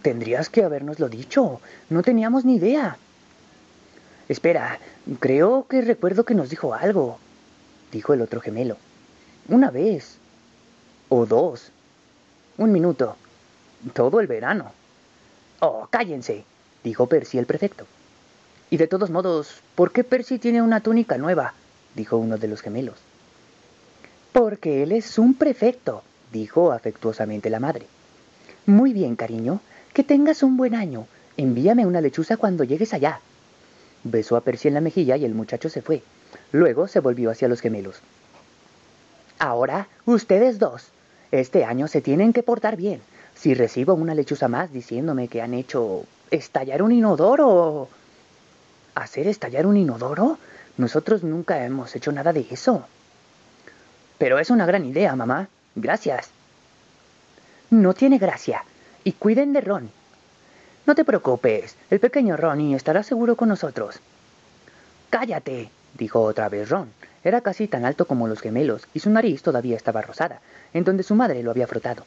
Tendrías 0.01 0.49
que 0.49 0.65
habernoslo 0.65 1.09
dicho. 1.09 1.61
No 1.91 2.03
teníamos 2.03 2.45
ni 2.45 2.57
idea. 2.57 2.97
Espera, 4.29 4.81
creo 5.21 5.67
que 5.69 5.83
recuerdo 5.83 6.25
que 6.25 6.35
nos 6.35 6.49
dijo 6.49 6.73
algo, 6.73 7.19
dijo 7.93 8.15
el 8.15 8.23
otro 8.23 8.41
gemelo. 8.41 8.79
Una 9.49 9.71
vez. 9.71 10.17
O 11.11 11.27
dos. 11.27 11.71
Un 12.57 12.73
minuto. 12.73 13.17
Todo 13.93 14.21
el 14.21 14.27
verano. 14.27 14.73
Oh, 15.61 15.87
cállense, 15.91 16.45
dijo 16.83 17.07
Percy 17.07 17.39
el 17.39 17.47
prefecto. 17.47 17.87
Y 18.73 18.79
de 18.79 18.87
todos 18.87 19.11
modos, 19.11 19.61
¿por 19.75 19.93
qué 19.93 20.03
Percy 20.03 20.39
tiene 20.39 20.63
una 20.63 20.81
túnica 20.81 21.19
nueva? 21.19 21.53
dijo 21.95 22.17
uno 22.17 22.39
de 22.39 22.49
los 22.49 22.63
gemelos. 22.63 22.95
Porque 24.33 24.83
él 24.83 24.93
es 24.93 25.19
un 25.19 25.35
prefecto, 25.35 26.03
dijo 26.33 26.73
afectuosamente 26.73 27.51
la 27.51 27.61
madre. 27.61 27.85
Muy 28.65 28.95
bien, 28.95 29.15
cariño, 29.15 29.61
que 29.93 30.05
tengas 30.05 30.43
un 30.43 30.57
buen 30.57 30.75
año. 30.75 31.07
Envíame 31.37 31.85
una 31.85 32.01
lechuza 32.01 32.39
cuando 32.39 32.65
llegues 32.65 32.95
allá. 32.95 33.21
Besó 34.05 34.37
a 34.37 34.41
Percy 34.41 34.69
en 34.69 34.75
la 34.75 34.81
mejilla 34.81 35.19
y 35.19 35.27
el 35.27 35.35
muchacho 35.35 35.69
se 35.69 35.83
fue. 35.83 36.03
Luego 36.51 36.89
se 36.89 37.01
volvió 37.01 37.31
hacia 37.31 37.49
los 37.49 37.61
gemelos. 37.61 37.97
Ahora, 39.39 39.87
ustedes 40.07 40.59
dos, 40.59 40.87
este 41.31 41.67
año 41.67 41.89
se 41.89 42.01
tienen 42.01 42.33
que 42.33 42.43
portar 42.43 42.79
bien. 42.79 43.03
Si 43.35 43.53
recibo 43.53 43.93
una 43.93 44.15
lechuza 44.15 44.49
más 44.49 44.73
diciéndome 44.73 45.29
que 45.29 45.43
han 45.43 45.53
hecho 45.53 46.07
estallar 46.31 46.83
un 46.83 46.93
inodoro 46.93 47.91
¿Hacer 48.95 49.27
estallar 49.27 49.67
un 49.67 49.77
inodoro? 49.77 50.39
Nosotros 50.77 51.23
nunca 51.23 51.65
hemos 51.65 51.95
hecho 51.97 52.13
nada 52.13 52.33
de 52.33 52.47
eso. 52.51 52.87
Pero 54.19 54.39
es 54.39 54.51
una 54.51 54.67
gran 54.67 54.85
idea, 54.85 55.17
mamá. 55.17 55.49
Gracias. 55.75 56.31
No 57.71 57.95
tiene 57.95 58.19
gracia. 58.19 58.65
Y 59.05 59.13
cuiden 59.13 59.53
de 59.53 59.61
Ron. 59.61 59.91
No 60.87 60.95
te 60.95 61.05
preocupes, 61.05 61.77
el 61.91 62.01
pequeño 62.01 62.37
Ronnie 62.37 62.75
estará 62.75 63.03
seguro 63.03 63.37
con 63.37 63.49
nosotros. 63.49 64.01
Cállate, 65.11 65.71
dijo 65.95 66.21
otra 66.21 66.49
vez 66.49 66.69
Ron. 66.69 66.91
Era 67.25 67.41
casi 67.41 67.69
tan 67.69 67.85
alto 67.85 68.07
como 68.07 68.27
los 68.27 68.41
gemelos, 68.41 68.89
y 68.93 68.99
su 68.99 69.09
nariz 69.11 69.43
todavía 69.43 69.77
estaba 69.77 70.03
rosada, 70.03 70.41
en 70.75 70.83
donde 70.83 71.05
su 71.05 71.15
madre 71.15 71.43
lo 71.43 71.53
había 71.53 71.69
frotado. 71.69 72.05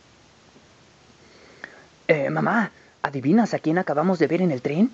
Eh, 2.07 2.29
mamá, 2.29 2.71
¿adivinas 3.01 3.53
a 3.53 3.59
quién 3.59 3.77
acabamos 3.77 4.19
de 4.19 4.27
ver 4.27 4.41
en 4.41 4.51
el 4.51 4.61
tren? 4.61 4.91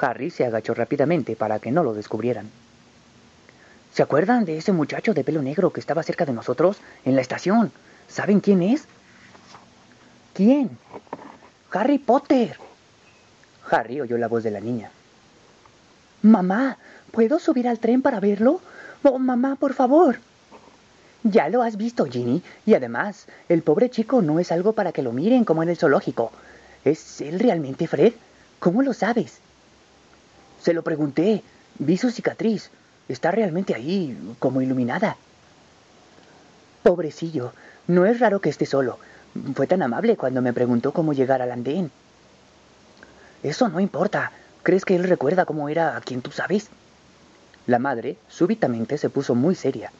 Harry 0.00 0.30
se 0.30 0.44
agachó 0.44 0.74
rápidamente 0.74 1.36
para 1.36 1.58
que 1.58 1.70
no 1.70 1.82
lo 1.82 1.94
descubrieran. 1.94 2.50
¿Se 3.92 4.02
acuerdan 4.02 4.44
de 4.44 4.58
ese 4.58 4.72
muchacho 4.72 5.14
de 5.14 5.22
pelo 5.22 5.40
negro 5.40 5.72
que 5.72 5.80
estaba 5.80 6.02
cerca 6.02 6.24
de 6.24 6.32
nosotros 6.32 6.78
en 7.04 7.14
la 7.14 7.20
estación? 7.20 7.70
¿Saben 8.08 8.40
quién 8.40 8.62
es? 8.62 8.84
¿Quién? 10.32 10.76
Harry 11.70 11.98
Potter. 11.98 12.56
Harry 13.70 14.00
oyó 14.00 14.18
la 14.18 14.28
voz 14.28 14.42
de 14.42 14.50
la 14.50 14.60
niña. 14.60 14.90
Mamá, 16.22 16.78
¿puedo 17.12 17.38
subir 17.38 17.68
al 17.68 17.78
tren 17.78 18.02
para 18.02 18.18
verlo? 18.18 18.60
Oh, 19.02 19.18
mamá, 19.18 19.56
por 19.56 19.74
favor. 19.74 20.18
Ya 21.22 21.48
lo 21.48 21.62
has 21.62 21.76
visto, 21.76 22.04
Ginny, 22.04 22.42
y 22.66 22.74
además, 22.74 23.26
el 23.48 23.62
pobre 23.62 23.90
chico 23.90 24.22
no 24.22 24.40
es 24.40 24.52
algo 24.52 24.72
para 24.72 24.92
que 24.92 25.02
lo 25.02 25.12
miren 25.12 25.44
como 25.44 25.62
en 25.62 25.68
el 25.68 25.76
zoológico. 25.76 26.32
¿Es 26.84 27.20
él 27.20 27.40
realmente 27.40 27.86
Fred? 27.86 28.12
¿Cómo 28.58 28.82
lo 28.82 28.92
sabes? 28.92 29.38
Se 30.64 30.72
lo 30.72 30.82
pregunté. 30.82 31.42
Vi 31.78 31.98
su 31.98 32.10
cicatriz. 32.10 32.70
Está 33.06 33.30
realmente 33.30 33.74
ahí, 33.74 34.16
como 34.38 34.62
iluminada. 34.62 35.18
Pobrecillo, 36.82 37.52
no 37.86 38.06
es 38.06 38.18
raro 38.18 38.40
que 38.40 38.48
esté 38.48 38.64
solo. 38.64 38.98
Fue 39.54 39.66
tan 39.66 39.82
amable 39.82 40.16
cuando 40.16 40.40
me 40.40 40.54
preguntó 40.54 40.92
cómo 40.92 41.12
llegar 41.12 41.42
al 41.42 41.52
andén. 41.52 41.90
Eso 43.42 43.68
no 43.68 43.78
importa. 43.78 44.32
¿Crees 44.62 44.86
que 44.86 44.96
él 44.96 45.04
recuerda 45.04 45.44
cómo 45.44 45.68
era 45.68 45.98
a 45.98 46.00
quien 46.00 46.22
tú 46.22 46.30
sabes? 46.30 46.68
La 47.66 47.78
madre 47.78 48.16
súbitamente 48.28 48.96
se 48.96 49.10
puso 49.10 49.34
muy 49.34 49.54
seria. 49.54 49.92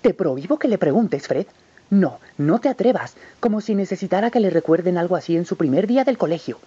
Te 0.00 0.14
prohíbo 0.14 0.58
que 0.58 0.68
le 0.68 0.78
preguntes, 0.78 1.28
Fred. 1.28 1.46
No, 1.90 2.18
no 2.38 2.60
te 2.60 2.70
atrevas, 2.70 3.14
como 3.40 3.60
si 3.60 3.74
necesitara 3.74 4.30
que 4.30 4.40
le 4.40 4.48
recuerden 4.48 4.96
algo 4.96 5.16
así 5.16 5.36
en 5.36 5.44
su 5.44 5.56
primer 5.56 5.86
día 5.86 6.04
del 6.04 6.16
colegio. 6.16 6.58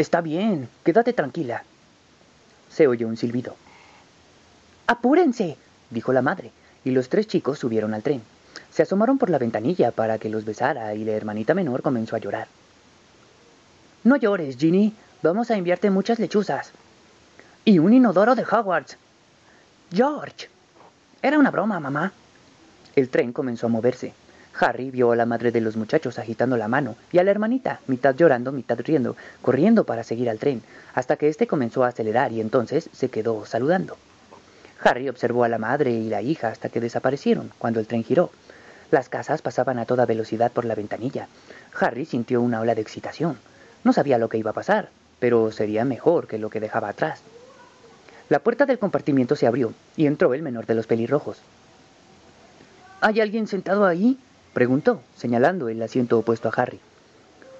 Está 0.00 0.22
bien, 0.22 0.66
quédate 0.82 1.12
tranquila. 1.12 1.62
Se 2.70 2.86
oyó 2.86 3.06
un 3.06 3.18
silbido. 3.18 3.54
Apúrense, 4.86 5.58
dijo 5.90 6.14
la 6.14 6.22
madre, 6.22 6.52
y 6.86 6.92
los 6.92 7.10
tres 7.10 7.26
chicos 7.26 7.58
subieron 7.58 7.92
al 7.92 8.02
tren. 8.02 8.22
Se 8.70 8.80
asomaron 8.80 9.18
por 9.18 9.28
la 9.28 9.36
ventanilla 9.36 9.90
para 9.90 10.16
que 10.16 10.30
los 10.30 10.46
besara 10.46 10.94
y 10.94 11.04
la 11.04 11.12
hermanita 11.12 11.52
menor 11.52 11.82
comenzó 11.82 12.16
a 12.16 12.18
llorar. 12.18 12.48
No 14.02 14.16
llores, 14.16 14.56
Ginny. 14.56 14.94
Vamos 15.22 15.50
a 15.50 15.58
enviarte 15.58 15.90
muchas 15.90 16.18
lechuzas. 16.18 16.72
Y 17.66 17.78
un 17.78 17.92
inodoro 17.92 18.34
de 18.34 18.44
Hogwarts. 18.44 18.96
George. 19.92 20.48
Era 21.20 21.38
una 21.38 21.50
broma, 21.50 21.78
mamá. 21.78 22.10
El 22.96 23.10
tren 23.10 23.34
comenzó 23.34 23.66
a 23.66 23.68
moverse. 23.68 24.14
Harry 24.58 24.90
vio 24.90 25.12
a 25.12 25.16
la 25.16 25.26
madre 25.26 25.52
de 25.52 25.60
los 25.60 25.76
muchachos 25.76 26.18
agitando 26.18 26.56
la 26.56 26.68
mano 26.68 26.96
y 27.12 27.18
a 27.18 27.24
la 27.24 27.30
hermanita, 27.30 27.80
mitad 27.86 28.14
llorando, 28.14 28.52
mitad 28.52 28.78
riendo, 28.80 29.16
corriendo 29.42 29.84
para 29.84 30.04
seguir 30.04 30.28
al 30.28 30.38
tren, 30.38 30.62
hasta 30.94 31.16
que 31.16 31.28
éste 31.28 31.46
comenzó 31.46 31.84
a 31.84 31.88
acelerar 31.88 32.32
y 32.32 32.40
entonces 32.40 32.90
se 32.92 33.08
quedó 33.08 33.46
saludando. 33.46 33.96
Harry 34.82 35.08
observó 35.08 35.44
a 35.44 35.48
la 35.48 35.58
madre 35.58 35.92
y 35.92 36.08
la 36.08 36.22
hija 36.22 36.48
hasta 36.48 36.68
que 36.68 36.80
desaparecieron 36.80 37.50
cuando 37.58 37.80
el 37.80 37.86
tren 37.86 38.02
giró. 38.04 38.30
Las 38.90 39.08
casas 39.08 39.42
pasaban 39.42 39.78
a 39.78 39.84
toda 39.84 40.06
velocidad 40.06 40.50
por 40.50 40.64
la 40.64 40.74
ventanilla. 40.74 41.28
Harry 41.78 42.06
sintió 42.06 42.40
una 42.40 42.60
ola 42.60 42.74
de 42.74 42.82
excitación. 42.82 43.38
No 43.84 43.92
sabía 43.92 44.18
lo 44.18 44.28
que 44.28 44.38
iba 44.38 44.50
a 44.50 44.54
pasar, 44.54 44.88
pero 45.20 45.52
sería 45.52 45.84
mejor 45.84 46.26
que 46.26 46.38
lo 46.38 46.50
que 46.50 46.60
dejaba 46.60 46.88
atrás. 46.88 47.22
La 48.28 48.40
puerta 48.40 48.66
del 48.66 48.78
compartimiento 48.78 49.36
se 49.36 49.46
abrió 49.46 49.72
y 49.96 50.06
entró 50.06 50.34
el 50.34 50.42
menor 50.42 50.66
de 50.66 50.74
los 50.74 50.86
pelirrojos. 50.86 51.38
¿Hay 53.00 53.20
alguien 53.20 53.46
sentado 53.46 53.86
ahí? 53.86 54.18
Preguntó, 54.52 55.00
señalando 55.16 55.68
el 55.68 55.82
asiento 55.82 56.18
opuesto 56.18 56.48
a 56.48 56.52
Harry. 56.56 56.80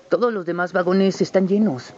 Todos 0.08 0.32
los 0.32 0.44
demás 0.44 0.72
vagones 0.72 1.20
están 1.20 1.46
llenos. 1.46 1.92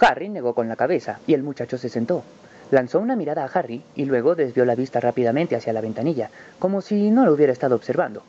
Harry 0.00 0.28
negó 0.28 0.54
con 0.54 0.68
la 0.68 0.76
cabeza 0.76 1.18
y 1.26 1.34
el 1.34 1.42
muchacho 1.42 1.76
se 1.76 1.88
sentó. 1.88 2.22
Lanzó 2.70 3.00
una 3.00 3.16
mirada 3.16 3.44
a 3.44 3.48
Harry 3.48 3.82
y 3.96 4.04
luego 4.04 4.34
desvió 4.34 4.64
la 4.64 4.76
vista 4.76 5.00
rápidamente 5.00 5.56
hacia 5.56 5.72
la 5.72 5.80
ventanilla, 5.80 6.30
como 6.58 6.80
si 6.80 7.10
no 7.10 7.24
lo 7.26 7.32
hubiera 7.32 7.52
estado 7.52 7.74
observando. 7.74 8.22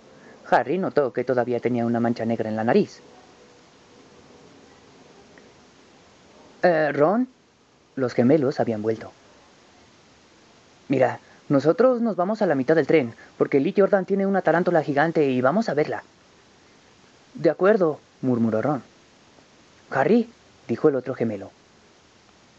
Harry 0.49 0.77
notó 0.77 1.13
que 1.13 1.23
todavía 1.23 1.59
tenía 1.59 1.85
una 1.85 1.99
mancha 1.99 2.25
negra 2.25 2.49
en 2.49 2.55
la 2.55 2.63
nariz. 2.63 3.01
Eh, 6.63 6.91
Ron, 6.91 7.27
los 7.95 8.13
gemelos 8.13 8.59
habían 8.59 8.81
vuelto. 8.81 9.11
Mira, 10.89 11.19
nosotros 11.51 11.99
nos 11.99 12.15
vamos 12.15 12.41
a 12.41 12.45
la 12.45 12.55
mitad 12.55 12.75
del 12.75 12.87
tren, 12.87 13.13
porque 13.37 13.59
Lee 13.59 13.73
Jordan 13.75 14.05
tiene 14.05 14.25
una 14.25 14.41
tarántula 14.41 14.83
gigante 14.83 15.29
y 15.29 15.41
vamos 15.41 15.67
a 15.67 15.73
verla. 15.73 16.01
De 17.33 17.49
acuerdo, 17.49 17.99
murmuró 18.21 18.61
Ron. 18.61 18.81
Harry, 19.89 20.29
dijo 20.69 20.87
el 20.87 20.95
otro 20.95 21.13
gemelo. 21.13 21.51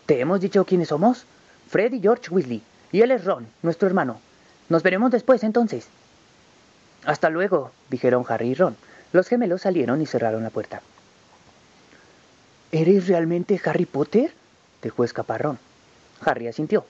¿Te 0.04 0.20
hemos 0.20 0.42
dicho 0.42 0.66
quiénes 0.66 0.88
somos? 0.88 1.24
Fred 1.70 1.94
y 1.94 2.00
George 2.00 2.28
Weasley, 2.28 2.62
y 2.92 3.00
él 3.00 3.12
es 3.12 3.24
Ron, 3.24 3.46
nuestro 3.62 3.88
hermano. 3.88 4.20
Nos 4.68 4.82
veremos 4.82 5.10
después 5.10 5.42
entonces. 5.42 5.88
Hasta 7.06 7.30
luego, 7.30 7.70
dijeron 7.88 8.26
Harry 8.28 8.50
y 8.50 8.54
Ron. 8.54 8.76
Los 9.14 9.26
gemelos 9.26 9.62
salieron 9.62 10.02
y 10.02 10.06
cerraron 10.06 10.42
la 10.42 10.50
puerta. 10.50 10.82
¿Eres 12.72 13.08
realmente 13.08 13.58
Harry 13.64 13.86
Potter? 13.86 14.34
dejó 14.82 15.02
escapar 15.02 15.44
Ron. 15.44 15.58
Harry 16.20 16.46
asintió. 16.46 16.84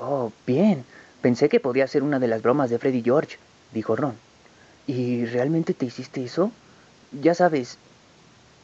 Oh, 0.00 0.32
bien. 0.46 0.84
Pensé 1.20 1.48
que 1.48 1.60
podía 1.60 1.86
ser 1.86 2.02
una 2.02 2.18
de 2.18 2.28
las 2.28 2.42
bromas 2.42 2.70
de 2.70 2.78
Fred 2.78 2.94
y 2.94 3.02
George, 3.02 3.38
dijo 3.72 3.96
Ron. 3.96 4.14
¿Y 4.86 5.24
realmente 5.26 5.72
te 5.72 5.86
hiciste 5.86 6.22
eso? 6.22 6.50
Ya 7.12 7.34
sabes, 7.34 7.78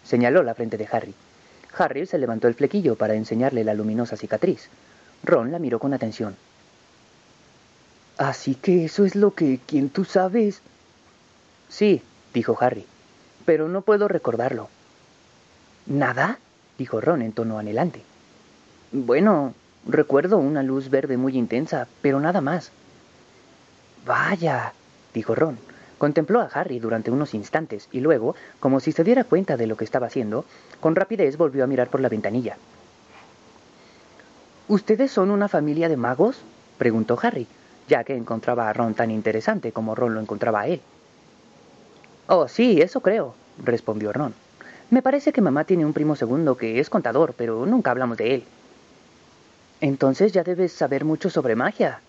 señaló 0.04 0.42
la 0.42 0.54
frente 0.54 0.76
de 0.76 0.88
Harry. 0.90 1.14
Harry 1.78 2.06
se 2.06 2.18
levantó 2.18 2.48
el 2.48 2.54
flequillo 2.54 2.96
para 2.96 3.14
enseñarle 3.14 3.64
la 3.64 3.74
luminosa 3.74 4.16
cicatriz. 4.16 4.68
Ron 5.22 5.52
la 5.52 5.58
miró 5.58 5.78
con 5.78 5.94
atención. 5.94 6.36
Así 8.18 8.54
que 8.54 8.84
eso 8.84 9.04
es 9.04 9.14
lo 9.14 9.34
que 9.34 9.60
quien 9.66 9.88
tú 9.88 10.04
sabes. 10.04 10.60
Sí, 11.68 12.02
dijo 12.34 12.58
Harry, 12.60 12.84
pero 13.46 13.68
no 13.68 13.82
puedo 13.82 14.08
recordarlo. 14.08 14.68
¿Nada? 15.86 16.38
dijo 16.76 17.00
Ron 17.00 17.22
en 17.22 17.32
tono 17.32 17.58
anhelante. 17.58 18.02
Bueno, 18.92 19.54
recuerdo 19.86 20.38
una 20.38 20.62
luz 20.62 20.90
verde 20.90 21.16
muy 21.16 21.36
intensa, 21.36 21.86
pero 22.02 22.20
nada 22.20 22.40
más. 22.40 22.72
Vaya, 24.06 24.72
dijo 25.14 25.34
Ron. 25.34 25.58
Contempló 25.98 26.40
a 26.40 26.46
Harry 26.46 26.78
durante 26.78 27.10
unos 27.10 27.34
instantes 27.34 27.88
y 27.92 28.00
luego, 28.00 28.34
como 28.58 28.80
si 28.80 28.90
se 28.92 29.04
diera 29.04 29.24
cuenta 29.24 29.58
de 29.58 29.66
lo 29.66 29.76
que 29.76 29.84
estaba 29.84 30.06
haciendo, 30.06 30.46
con 30.80 30.96
rapidez 30.96 31.36
volvió 31.36 31.62
a 31.62 31.66
mirar 31.66 31.88
por 31.88 32.00
la 32.00 32.08
ventanilla. 32.08 32.56
¿Ustedes 34.66 35.10
son 35.10 35.30
una 35.30 35.48
familia 35.48 35.88
de 35.88 35.98
magos? 35.98 36.38
preguntó 36.78 37.18
Harry, 37.22 37.46
ya 37.86 38.04
que 38.04 38.16
encontraba 38.16 38.70
a 38.70 38.72
Ron 38.72 38.94
tan 38.94 39.10
interesante 39.10 39.72
como 39.72 39.94
Ron 39.94 40.14
lo 40.14 40.20
encontraba 40.20 40.60
a 40.60 40.68
él. 40.68 40.80
Oh, 42.28 42.48
sí, 42.48 42.80
eso 42.80 43.00
creo, 43.00 43.34
respondió 43.62 44.12
Ron. 44.12 44.32
Me 44.88 45.02
parece 45.02 45.32
que 45.32 45.40
mamá 45.40 45.64
tiene 45.64 45.84
un 45.84 45.92
primo 45.92 46.16
segundo 46.16 46.56
que 46.56 46.80
es 46.80 46.88
contador, 46.88 47.34
pero 47.36 47.66
nunca 47.66 47.90
hablamos 47.90 48.16
de 48.16 48.36
él. 48.36 48.44
Entonces 49.80 50.32
ya 50.32 50.44
debes 50.44 50.72
saber 50.72 51.04
mucho 51.04 51.30
sobre 51.30 51.56
magia. 51.56 52.00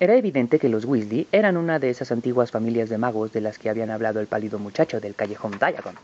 Era 0.00 0.14
evidente 0.16 0.58
que 0.58 0.68
los 0.68 0.84
Weasley 0.84 1.28
eran 1.30 1.56
una 1.56 1.78
de 1.78 1.90
esas 1.90 2.10
antiguas 2.10 2.50
familias 2.50 2.88
de 2.88 2.98
magos 2.98 3.32
de 3.32 3.40
las 3.40 3.58
que 3.58 3.70
habían 3.70 3.90
hablado 3.90 4.20
el 4.20 4.26
pálido 4.26 4.58
muchacho 4.58 5.00
del 5.00 5.14
callejón 5.14 5.52
Diagon. 5.58 5.94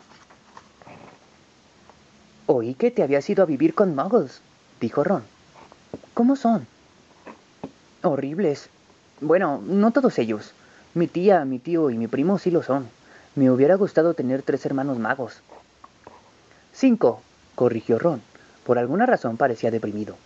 Oí 2.46 2.74
que 2.74 2.90
te 2.90 3.02
habías 3.02 3.28
ido 3.28 3.42
a 3.42 3.46
vivir 3.46 3.74
con 3.74 3.94
muggles, 3.94 4.40
dijo 4.80 5.02
Ron. 5.04 5.24
¿Cómo 6.14 6.36
son? 6.36 6.66
Horribles. 8.02 8.68
Bueno, 9.20 9.60
no 9.64 9.90
todos 9.90 10.18
ellos. 10.18 10.52
Mi 10.94 11.06
tía, 11.06 11.44
mi 11.44 11.58
tío 11.58 11.90
y 11.90 11.98
mi 11.98 12.06
primo 12.06 12.38
sí 12.38 12.50
lo 12.50 12.62
son. 12.62 12.88
Me 13.34 13.50
hubiera 13.50 13.74
gustado 13.74 14.14
tener 14.14 14.42
tres 14.42 14.64
hermanos 14.66 14.98
magos. 14.98 15.40
Cinco, 16.72 17.22
corrigió 17.54 17.98
Ron. 17.98 18.22
Por 18.64 18.78
alguna 18.78 19.06
razón 19.06 19.36
parecía 19.36 19.70
deprimido. 19.70 20.16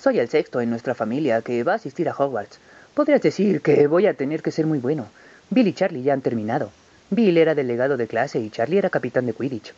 Soy 0.00 0.18
el 0.18 0.30
sexto 0.30 0.62
en 0.62 0.70
nuestra 0.70 0.94
familia 0.94 1.42
que 1.42 1.62
va 1.62 1.72
a 1.72 1.76
asistir 1.76 2.08
a 2.08 2.14
Hogwarts. 2.16 2.58
Podrías 2.94 3.20
decir 3.20 3.60
que 3.60 3.86
voy 3.86 4.06
a 4.06 4.14
tener 4.14 4.40
que 4.40 4.50
ser 4.50 4.64
muy 4.64 4.78
bueno. 4.78 5.08
Bill 5.50 5.68
y 5.68 5.74
Charlie 5.74 6.02
ya 6.02 6.14
han 6.14 6.22
terminado. 6.22 6.70
Bill 7.10 7.36
era 7.36 7.54
delegado 7.54 7.98
de 7.98 8.06
clase 8.06 8.40
y 8.40 8.48
Charlie 8.48 8.78
era 8.78 8.88
capitán 8.88 9.26
de 9.26 9.34
Quidditch. 9.34 9.74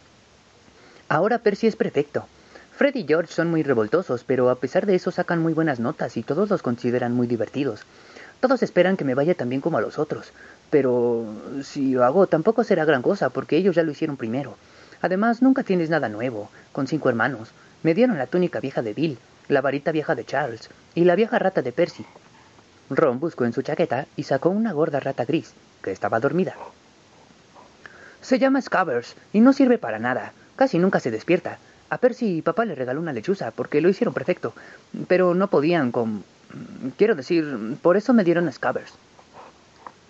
Ahora 1.08 1.38
Percy 1.38 1.66
es 1.66 1.74
prefecto. 1.74 2.28
Fred 2.76 2.94
y 2.94 3.04
George 3.04 3.32
son 3.32 3.50
muy 3.50 3.64
revoltosos, 3.64 4.22
pero 4.22 4.48
a 4.48 4.61
pesar 4.61 4.87
de 4.87 4.94
eso 4.94 5.11
sacan 5.11 5.40
muy 5.40 5.54
buenas 5.54 5.80
notas 5.80 6.16
y 6.16 6.22
todos 6.22 6.48
los 6.48 6.62
consideran 6.62 7.12
muy 7.14 7.26
divertidos. 7.26 7.80
Todos 8.38 8.62
esperan 8.62 8.96
que 8.96 9.04
me 9.04 9.14
vaya 9.14 9.35
tan 9.35 9.48
bien 9.48 9.61
como 9.61 9.78
a 9.78 9.80
los 9.80 9.98
otros, 9.98 10.32
pero 10.70 11.26
si 11.64 11.94
lo 11.94 12.04
hago 12.04 12.28
tampoco 12.28 12.62
será 12.62 12.85
gran 12.85 13.02
cosa 13.02 13.30
porque 13.30 13.56
ellos 13.56 13.74
ya 13.74 13.82
lo 13.82 13.90
hicieron 13.90 14.16
primero. 14.16 14.56
Además, 15.00 15.42
nunca 15.42 15.64
tienes 15.64 15.90
nada 15.90 16.08
nuevo, 16.08 16.48
con 16.70 16.87
cinco 16.87 17.08
hermanos. 17.08 17.48
Me 17.82 17.92
dieron 17.92 18.18
la 18.18 18.28
túnica 18.28 18.61
vieja 18.61 18.82
de 18.82 18.94
Bill, 18.94 19.18
la 19.48 19.61
varita 19.61 19.92
vieja 19.92 20.14
de 20.14 20.24
Charles 20.24 20.70
y 20.94 21.05
la 21.05 21.16
vieja 21.16 21.38
rata 21.38 21.62
de 21.62 21.72
Percy. 21.72 22.05
Ron 22.90 23.20
buscó 23.20 23.44
en 23.44 23.52
su 23.52 23.62
chaqueta 23.62 24.07
y 24.16 24.24
sacó 24.24 24.50
una 24.50 24.72
gorda 24.72 25.00
rata 25.00 25.24
gris, 25.24 25.55
que 25.83 25.92
estaba 25.92 26.20
dormida. 26.20 26.55
Se 28.20 28.38
llama 28.38 28.62
Scabbers 28.62 29.16
y 29.33 29.40
no 29.40 29.52
sirve 29.52 29.78
para 29.78 29.98
nada. 29.98 30.33
Casi 30.57 30.78
nunca 30.78 31.00
se 31.00 31.11
despierta. 31.11 31.59
A 31.90 31.98
Percy 31.98 32.38
y 32.38 32.42
papá 32.42 32.64
le 32.64 32.74
regaló 32.74 33.00
una 33.00 33.12
lechuza 33.12 33.50
porque 33.50 33.81
lo 33.81 33.88
hicieron 33.88 34.14
perfecto, 34.14 34.55
pero 35.09 35.35
no 35.35 35.48
podían 35.48 35.92
con... 35.92 36.24
Quiero 36.96 37.14
decir, 37.14 37.76
por 37.83 37.96
eso 37.96 38.12
me 38.12 38.24
dieron 38.24 38.48
a 38.48 38.52
Scabbers. 38.52 38.94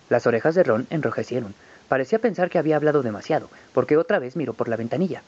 Las 0.09 0.27
orejas 0.27 0.55
de 0.55 0.63
Ron 0.63 0.87
enrojecieron. 0.89 1.55
Parecía 1.89 2.19
pensar 2.19 2.49
que 2.49 2.59
había 2.59 2.75
hablado 2.75 3.01
demasiado, 3.03 3.49
porque 3.73 3.97
otra 3.97 4.19
vez 4.19 4.35
miró 4.35 4.53
por 4.53 4.67
la 4.67 4.75
ventanilla. 4.75 5.23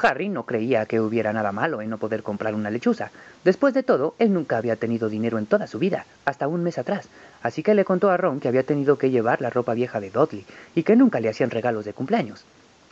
Harry 0.00 0.28
no 0.28 0.44
creía 0.44 0.86
que 0.86 1.00
hubiera 1.00 1.32
nada 1.32 1.52
malo 1.52 1.82
en 1.82 1.90
no 1.90 1.98
poder 1.98 2.22
comprar 2.22 2.54
una 2.54 2.70
lechuza. 2.70 3.10
Después 3.44 3.74
de 3.74 3.82
todo, 3.82 4.14
él 4.18 4.32
nunca 4.32 4.56
había 4.56 4.76
tenido 4.76 5.08
dinero 5.08 5.38
en 5.38 5.46
toda 5.46 5.66
su 5.66 5.78
vida, 5.78 6.06
hasta 6.24 6.48
un 6.48 6.62
mes 6.62 6.78
atrás, 6.78 7.08
así 7.42 7.62
que 7.62 7.74
le 7.74 7.84
contó 7.84 8.10
a 8.10 8.16
Ron 8.16 8.40
que 8.40 8.48
había 8.48 8.62
tenido 8.62 8.98
que 8.98 9.10
llevar 9.10 9.40
la 9.40 9.50
ropa 9.50 9.74
vieja 9.74 10.00
de 10.00 10.10
Dudley 10.10 10.46
y 10.74 10.82
que 10.82 10.96
nunca 10.96 11.20
le 11.20 11.28
hacían 11.28 11.50
regalos 11.50 11.84
de 11.84 11.92
cumpleaños. 11.92 12.44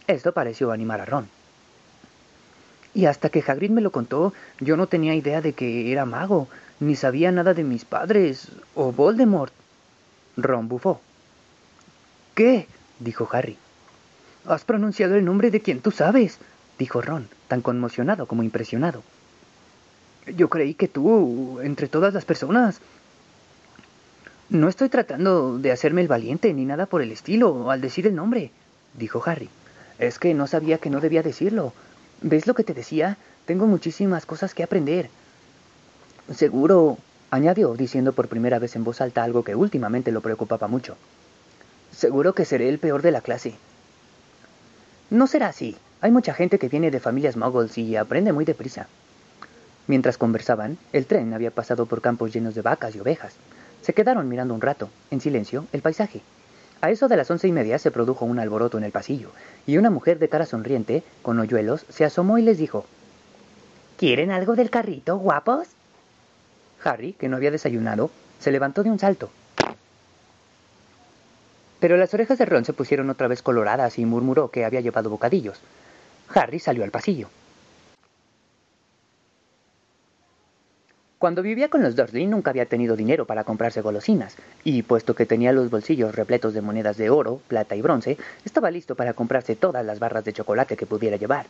Esto 0.06 0.32
pareció 0.32 0.72
animar 0.72 1.00
a 1.00 1.06
Ron. 1.06 1.28
Y 2.92 3.06
hasta 3.06 3.28
que 3.28 3.44
Hagrid 3.46 3.70
me 3.70 3.80
lo 3.80 3.92
contó, 3.92 4.32
yo 4.58 4.76
no 4.76 4.88
tenía 4.88 5.14
idea 5.14 5.40
de 5.40 5.52
que 5.52 5.92
era 5.92 6.04
mago, 6.04 6.48
ni 6.80 6.96
sabía 6.96 7.30
nada 7.30 7.54
de 7.54 7.62
mis 7.62 7.84
padres 7.84 8.48
o 8.74 8.92
Voldemort. 8.92 9.52
Ron 10.36 10.68
bufó. 10.68 11.00
¿Qué? 12.34 12.66
dijo 12.98 13.28
Harry. 13.32 13.56
Has 14.46 14.64
pronunciado 14.64 15.14
el 15.14 15.24
nombre 15.24 15.50
de 15.50 15.60
quien 15.60 15.80
tú 15.80 15.90
sabes, 15.90 16.38
dijo 16.80 17.02
Ron, 17.02 17.28
tan 17.46 17.60
conmocionado 17.60 18.26
como 18.26 18.42
impresionado. 18.42 19.02
Yo 20.34 20.48
creí 20.48 20.72
que 20.72 20.88
tú, 20.88 21.60
entre 21.60 21.88
todas 21.88 22.14
las 22.14 22.24
personas... 22.24 22.80
No 24.48 24.68
estoy 24.68 24.88
tratando 24.88 25.58
de 25.58 25.70
hacerme 25.70 26.00
el 26.00 26.08
valiente 26.08 26.52
ni 26.54 26.64
nada 26.64 26.86
por 26.86 27.02
el 27.02 27.12
estilo 27.12 27.70
al 27.70 27.82
decir 27.82 28.06
el 28.06 28.16
nombre, 28.16 28.50
dijo 28.94 29.22
Harry. 29.24 29.48
Es 29.98 30.18
que 30.18 30.32
no 30.34 30.46
sabía 30.46 30.78
que 30.78 30.90
no 30.90 31.00
debía 31.00 31.22
decirlo. 31.22 31.72
¿Ves 32.22 32.46
lo 32.46 32.54
que 32.54 32.64
te 32.64 32.74
decía? 32.74 33.18
Tengo 33.44 33.66
muchísimas 33.66 34.24
cosas 34.24 34.54
que 34.54 34.64
aprender. 34.64 35.10
Seguro, 36.34 36.96
añadió, 37.30 37.74
diciendo 37.74 38.12
por 38.12 38.28
primera 38.28 38.58
vez 38.58 38.74
en 38.74 38.84
voz 38.84 39.02
alta 39.02 39.22
algo 39.22 39.44
que 39.44 39.54
últimamente 39.54 40.12
lo 40.12 40.22
preocupaba 40.22 40.66
mucho. 40.66 40.96
Seguro 41.92 42.34
que 42.34 42.46
seré 42.46 42.70
el 42.70 42.78
peor 42.78 43.02
de 43.02 43.12
la 43.12 43.20
clase. 43.20 43.54
No 45.10 45.26
será 45.26 45.48
así. 45.48 45.76
Hay 46.02 46.10
mucha 46.10 46.32
gente 46.32 46.58
que 46.58 46.68
viene 46.68 46.90
de 46.90 46.98
familias 46.98 47.36
muggles 47.36 47.76
y 47.76 47.94
aprende 47.96 48.32
muy 48.32 48.46
deprisa. 48.46 48.88
Mientras 49.86 50.16
conversaban, 50.16 50.78
el 50.94 51.04
tren 51.04 51.34
había 51.34 51.50
pasado 51.50 51.84
por 51.84 52.00
campos 52.00 52.32
llenos 52.32 52.54
de 52.54 52.62
vacas 52.62 52.94
y 52.96 53.00
ovejas. 53.00 53.34
Se 53.82 53.92
quedaron 53.92 54.28
mirando 54.28 54.54
un 54.54 54.62
rato, 54.62 54.88
en 55.10 55.20
silencio, 55.20 55.66
el 55.72 55.82
paisaje. 55.82 56.22
A 56.80 56.90
eso 56.90 57.08
de 57.08 57.18
las 57.18 57.30
once 57.30 57.48
y 57.48 57.52
media 57.52 57.78
se 57.78 57.90
produjo 57.90 58.24
un 58.24 58.38
alboroto 58.38 58.78
en 58.78 58.84
el 58.84 58.92
pasillo, 58.92 59.30
y 59.66 59.76
una 59.76 59.90
mujer 59.90 60.18
de 60.18 60.30
cara 60.30 60.46
sonriente, 60.46 61.02
con 61.20 61.38
hoyuelos, 61.38 61.84
se 61.90 62.06
asomó 62.06 62.38
y 62.38 62.42
les 62.42 62.56
dijo 62.56 62.86
¿Quieren 63.98 64.30
algo 64.30 64.56
del 64.56 64.70
carrito, 64.70 65.18
guapos? 65.18 65.68
Harry, 66.82 67.12
que 67.12 67.28
no 67.28 67.36
había 67.36 67.50
desayunado, 67.50 68.10
se 68.38 68.50
levantó 68.50 68.82
de 68.82 68.90
un 68.90 68.98
salto. 68.98 69.28
Pero 71.78 71.98
las 71.98 72.14
orejas 72.14 72.38
de 72.38 72.46
Ron 72.46 72.64
se 72.64 72.72
pusieron 72.72 73.10
otra 73.10 73.28
vez 73.28 73.42
coloradas 73.42 73.98
y 73.98 74.06
murmuró 74.06 74.50
que 74.50 74.64
había 74.64 74.80
llevado 74.80 75.10
bocadillos. 75.10 75.60
Harry 76.34 76.58
salió 76.58 76.84
al 76.84 76.90
pasillo. 76.90 77.28
Cuando 81.18 81.42
vivía 81.42 81.68
con 81.68 81.82
los 81.82 81.96
Dursley 81.96 82.26
nunca 82.26 82.50
había 82.50 82.64
tenido 82.64 82.96
dinero 82.96 83.26
para 83.26 83.44
comprarse 83.44 83.82
golosinas, 83.82 84.36
y 84.64 84.82
puesto 84.82 85.14
que 85.14 85.26
tenía 85.26 85.52
los 85.52 85.68
bolsillos 85.68 86.14
repletos 86.14 86.54
de 86.54 86.62
monedas 86.62 86.96
de 86.96 87.10
oro, 87.10 87.42
plata 87.46 87.76
y 87.76 87.82
bronce, 87.82 88.16
estaba 88.46 88.70
listo 88.70 88.94
para 88.94 89.12
comprarse 89.12 89.54
todas 89.54 89.84
las 89.84 89.98
barras 89.98 90.24
de 90.24 90.32
chocolate 90.32 90.78
que 90.78 90.86
pudiera 90.86 91.18
llevar. 91.18 91.44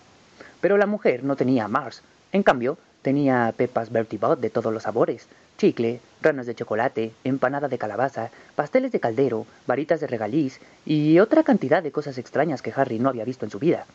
Pero 0.60 0.76
la 0.76 0.86
mujer 0.86 1.22
no 1.22 1.36
tenía 1.36 1.68
Mars. 1.68 2.02
En 2.32 2.42
cambio, 2.42 2.78
tenía 3.02 3.54
pepas 3.56 3.92
Bertie 3.92 4.18
Bott 4.18 4.40
de 4.40 4.50
todos 4.50 4.72
los 4.72 4.82
sabores, 4.82 5.28
chicle, 5.56 6.00
ranas 6.20 6.46
de 6.46 6.56
chocolate, 6.56 7.12
empanada 7.22 7.68
de 7.68 7.78
calabaza, 7.78 8.30
pasteles 8.56 8.90
de 8.90 8.98
caldero, 8.98 9.46
varitas 9.68 10.00
de 10.00 10.08
regaliz 10.08 10.60
y 10.84 11.20
otra 11.20 11.44
cantidad 11.44 11.80
de 11.80 11.92
cosas 11.92 12.18
extrañas 12.18 12.60
que 12.60 12.72
Harry 12.74 12.98
no 12.98 13.08
había 13.08 13.24
visto 13.24 13.44
en 13.44 13.52
su 13.52 13.60
vida. 13.60 13.86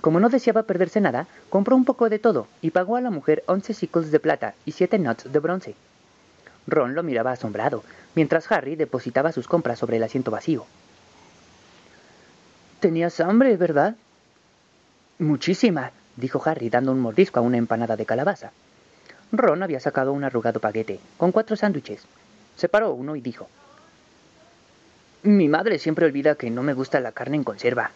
Como 0.00 0.20
no 0.20 0.28
deseaba 0.28 0.62
perderse 0.62 1.00
nada, 1.00 1.26
compró 1.50 1.74
un 1.74 1.84
poco 1.84 2.08
de 2.08 2.18
todo 2.18 2.46
y 2.62 2.70
pagó 2.70 2.96
a 2.96 3.00
la 3.00 3.10
mujer 3.10 3.42
once 3.46 3.74
sickles 3.74 4.10
de 4.10 4.20
plata 4.20 4.54
y 4.64 4.72
siete 4.72 4.98
nuts 4.98 5.32
de 5.32 5.38
bronce. 5.38 5.74
Ron 6.66 6.94
lo 6.94 7.02
miraba 7.02 7.32
asombrado, 7.32 7.82
mientras 8.14 8.50
Harry 8.52 8.76
depositaba 8.76 9.32
sus 9.32 9.48
compras 9.48 9.78
sobre 9.78 9.96
el 9.96 10.02
asiento 10.02 10.30
vacío. 10.30 10.66
Tenías 12.80 13.18
hambre, 13.20 13.56
¿verdad? 13.56 13.96
Muchísima, 15.18 15.90
dijo 16.16 16.40
Harry 16.44 16.70
dando 16.70 16.92
un 16.92 17.00
mordisco 17.00 17.40
a 17.40 17.42
una 17.42 17.56
empanada 17.56 17.96
de 17.96 18.06
calabaza. 18.06 18.52
Ron 19.32 19.62
había 19.62 19.80
sacado 19.80 20.12
un 20.12 20.24
arrugado 20.24 20.60
paquete, 20.60 21.00
con 21.16 21.32
cuatro 21.32 21.56
sándwiches. 21.56 22.02
Separó 22.56 22.92
uno 22.92 23.16
y 23.16 23.20
dijo, 23.20 23.48
Mi 25.22 25.48
madre 25.48 25.78
siempre 25.78 26.06
olvida 26.06 26.36
que 26.36 26.50
no 26.50 26.62
me 26.62 26.72
gusta 26.72 27.00
la 27.00 27.12
carne 27.12 27.36
en 27.36 27.44
conserva. 27.44 27.90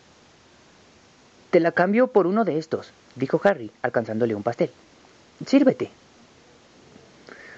Te 1.53 1.61
la 1.61 1.73
cambio 1.73 2.07
por 2.07 2.27
uno 2.27 2.47
de 2.47 2.57
estos, 2.57 2.95
dijo 3.15 3.39
Harry, 3.45 3.71
alcanzándole 3.83 4.35
un 4.35 4.43
pastel. 4.43 4.71
Sírvete. 5.47 5.91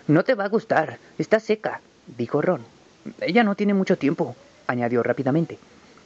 No 0.08 0.24
te 0.24 0.34
va 0.34 0.46
a 0.46 0.48
gustar, 0.48 0.98
está 1.16 1.38
seca, 1.38 1.80
dijo 2.18 2.42
Ron. 2.42 2.62
Ella 3.20 3.44
no 3.44 3.54
tiene 3.54 3.72
mucho 3.72 3.96
tiempo, 3.96 4.34
añadió 4.66 5.04
rápidamente. 5.04 5.60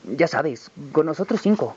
Ya 0.05 0.29
sabes, 0.29 0.70
con 0.92 1.07
nosotros 1.07 1.40
cinco. 1.40 1.77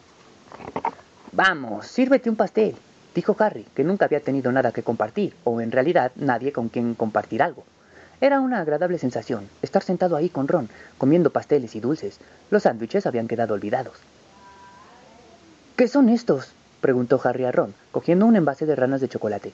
Vamos, 1.31 1.87
sírvete 1.87 2.29
un 2.29 2.35
pastel, 2.35 2.75
dijo 3.15 3.33
Harry, 3.39 3.65
que 3.73 3.85
nunca 3.85 4.03
había 4.03 4.19
tenido 4.19 4.51
nada 4.51 4.73
que 4.73 4.83
compartir, 4.83 5.33
o 5.45 5.61
en 5.61 5.71
realidad 5.71 6.11
nadie 6.17 6.51
con 6.51 6.67
quien 6.67 6.93
compartir 6.93 7.41
algo. 7.41 7.63
Era 8.19 8.41
una 8.41 8.59
agradable 8.59 8.97
sensación 8.97 9.47
estar 9.61 9.81
sentado 9.81 10.17
ahí 10.17 10.27
con 10.27 10.49
Ron, 10.49 10.67
comiendo 10.97 11.29
pasteles 11.29 11.73
y 11.77 11.79
dulces. 11.79 12.19
Los 12.49 12.63
sándwiches 12.63 13.05
habían 13.05 13.29
quedado 13.29 13.53
olvidados. 13.53 13.95
¿Qué 15.81 15.87
son 15.87 16.09
estos? 16.09 16.51
preguntó 16.79 17.19
Harry 17.23 17.43
a 17.43 17.51
Ron, 17.51 17.73
cogiendo 17.91 18.27
un 18.27 18.35
envase 18.35 18.67
de 18.67 18.75
ranas 18.75 19.01
de 19.01 19.09
chocolate. 19.09 19.51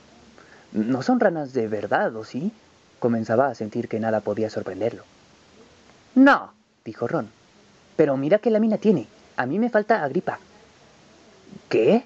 No 0.74 1.02
son 1.02 1.22
ranas 1.22 1.54
de 1.54 1.70
verdad, 1.70 2.14
¿o 2.18 2.26
sí? 2.26 2.52
Comenzaba 3.00 3.48
a 3.48 3.56
sentir 3.56 3.88
que 3.88 4.02
nada 4.02 4.20
podía 4.20 4.50
sorprenderlo. 4.50 5.04
No, 6.16 6.52
dijo 6.84 7.08
Ron. 7.08 7.30
Pero 7.96 8.18
mira 8.18 8.40
qué 8.40 8.52
lámina 8.52 8.78
tiene. 8.78 9.08
A 9.38 9.46
mí 9.46 9.58
me 9.58 9.70
falta 9.70 10.04
agripa. 10.04 10.40
¿Qué? 11.70 12.04